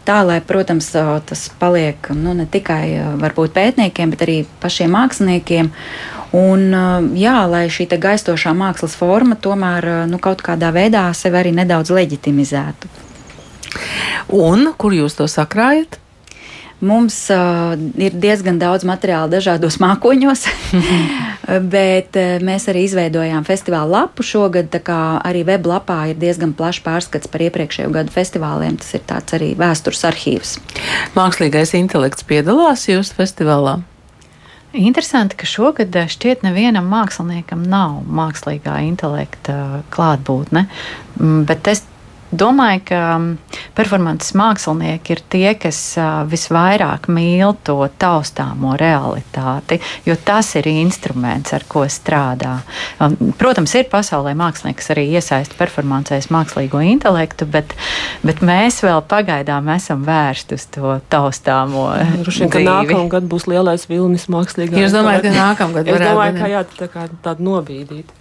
Tā, 0.08 0.22
lai, 0.26 0.40
protams, 0.42 0.90
uh, 0.98 1.20
tas 1.26 1.46
paliek 1.62 2.10
nu, 2.18 2.34
ne 2.38 2.48
tikai 2.50 3.16
varbūt, 3.22 3.54
pētniekiem, 3.58 4.16
bet 4.16 4.26
arī 4.26 4.40
pašiem 4.64 4.92
māksliniekiem. 4.98 5.72
Un, 6.32 6.68
jā, 7.20 7.38
lai 7.52 7.66
šī 7.68 7.90
gaistošā 8.00 8.56
mākslas 8.56 8.96
forma 8.96 9.36
tomēr 9.36 10.08
nu, 10.08 10.20
kaut 10.24 10.40
kādā 10.46 10.72
veidā 10.72 11.10
sevi 11.12 11.42
arī 11.44 11.52
nedaudz 11.52 11.92
leģitimizētu. 11.92 13.11
Un 14.32 14.72
kur 14.78 14.96
jūs 14.96 15.18
to 15.18 15.28
sakrājat? 15.32 15.98
Mums 16.82 17.16
uh, 17.30 17.76
ir 18.02 18.16
diezgan 18.18 18.58
daudz 18.58 18.82
materiāla 18.90 19.30
dažādos 19.30 19.78
mākoņos, 19.84 20.48
bet 21.76 22.18
uh, 22.18 22.42
mēs 22.42 22.66
arī 22.72 22.88
izveidojām 22.88 23.46
festivāla 23.46 24.02
lapu 24.02 24.26
šogad. 24.26 24.74
Arī 24.82 25.46
weblapā 25.46 26.00
ir 26.10 26.18
diezgan 26.22 26.56
plašs 26.58 26.82
pārskats 26.86 27.30
par 27.30 27.46
iepriekšējo 27.46 27.94
gadu 27.94 28.16
festivāliem. 28.16 28.82
Tas 28.82 28.98
ir 28.98 29.06
tāds 29.06 29.38
arī 29.38 29.54
vēstures 29.60 30.02
arhīvs. 30.10 30.58
Mākslīgais 31.14 31.76
intelekts 31.78 32.26
piedalās 32.26 32.90
jūsu 32.90 33.20
festivālā? 33.20 33.78
Interesanti, 34.72 35.36
ka 35.36 35.46
šogad 35.46 35.96
šķiet 36.10 36.46
nevienam 36.48 36.86
māksliniekam 36.88 37.66
nav 37.68 38.06
mākslīgā 38.08 38.78
intelekta 38.88 39.84
klātbūtne, 39.92 40.64
mm, 41.20 41.42
bet 41.50 41.68
es 41.68 41.84
Domāju, 42.32 42.82
ka 42.88 43.00
um, 43.18 43.26
performances 43.76 44.32
mākslinieki 44.40 45.16
ir 45.16 45.22
tie, 45.32 45.48
kas 45.60 45.78
uh, 46.00 46.22
visvairāk 46.32 47.10
mīl 47.12 47.58
to 47.68 47.76
taustāmo 48.00 48.78
realitāti, 48.80 49.82
jo 50.08 50.16
tas 50.16 50.54
ir 50.56 50.70
instruments, 50.72 51.52
ar 51.58 51.66
ko 51.68 51.84
strādā. 51.92 52.62
Um, 53.04 53.18
protams, 53.40 53.74
ir 53.76 53.90
pasaulē 53.92 54.32
mākslinieki, 54.40 54.80
kas 54.80 54.94
arī 54.96 55.06
iesaista 55.12 55.60
performancēs 55.60 56.30
mākslīgo 56.32 56.80
intelektu, 56.94 57.50
bet, 57.52 57.76
bet 58.24 58.40
mēs 58.40 58.80
vēl 58.86 59.04
pagaidām 59.12 59.68
esam 59.76 60.08
vērsti 60.08 60.56
uz 60.56 60.70
to 60.72 60.96
taustāmo. 61.12 61.90
Droši 62.24 62.46
vien, 62.46 62.56
ka 62.56 62.64
nākamgad 62.70 63.28
būs 63.28 63.50
lielais 63.52 63.84
vilnis 63.92 64.30
mākslīgā. 64.32 64.80
Jūs 64.80 64.96
domājat, 64.96 65.28
ka 65.28 65.36
nākamgad 65.36 65.84
varētu? 65.84 66.00
Es 66.00 66.16
domāju, 66.16 66.40
ka 66.40 66.52
jā, 66.56 66.66
tā 66.80 66.92
kā 66.96 67.08
tāda 67.28 67.50
nobīdīt. 67.52 68.16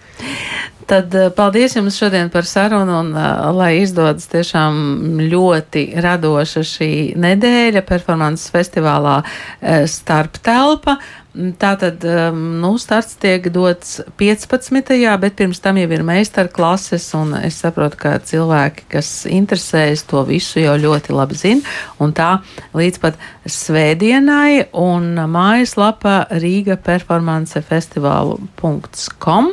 Tad 0.91 1.15
eh, 1.15 1.29
paldies 1.37 1.77
jums 1.77 1.99
šodien 2.01 2.31
par 2.33 2.47
sarunu 2.49 2.97
un 2.99 3.13
uh, 3.15 3.51
lai 3.55 3.77
izdodas 3.85 4.27
tiešām 4.33 5.21
ļoti 5.31 5.85
radoša 6.03 6.65
šī 6.67 6.91
nedēļa 7.21 7.85
performances 7.87 8.51
festivālā 8.51 9.21
uh, 9.23 9.85
starp 9.87 10.41
telpa. 10.43 10.99
Tātad 11.31 12.03
um, 12.11 12.39
nu, 12.59 12.73
starts 12.83 13.15
tiek 13.23 13.45
dots 13.55 14.01
15. 14.19 14.81
bet 15.23 15.37
pirms 15.39 15.61
tam 15.63 15.79
jau 15.79 15.87
ir 15.95 16.03
meistarklases, 16.03 17.07
un 17.15 17.37
es 17.39 17.61
saprotu, 17.63 18.01
ka 18.03 18.17
cilvēki, 18.27 18.89
kas 18.91 19.11
interesējas, 19.31 20.03
to 20.11 20.25
visu 20.27 20.59
jau 20.65 20.75
ļoti 20.83 21.15
labi 21.15 21.39
zina. 21.39 21.77
Un 22.03 22.11
tā 22.19 22.41
līdz 22.75 22.99
pat 23.03 23.21
svētdienai, 23.47 24.73
un 24.75 25.15
mājaslapa 25.31 26.17
Rīga 26.43 26.75
performance 26.83 27.63
festivālu.com. 27.63 29.53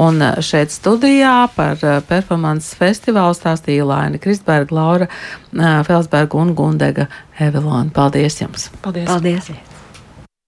Un 0.00 0.28
šeit 0.40 0.72
studijā 0.72 1.34
par 1.52 1.84
uh, 1.84 1.98
performances 2.08 2.72
festivālu 2.80 3.36
stāstīja 3.36 3.84
Laina 3.84 4.20
Kristberga, 4.22 4.72
Laura 4.72 5.10
uh, 5.10 5.82
Felsberga 5.84 6.40
un 6.40 6.56
Gundega 6.56 7.10
Evelona. 7.36 7.92
Paldies 7.92 8.40
jums! 8.40 8.70
Paldies! 8.80 9.10
Paldies. 9.10 9.68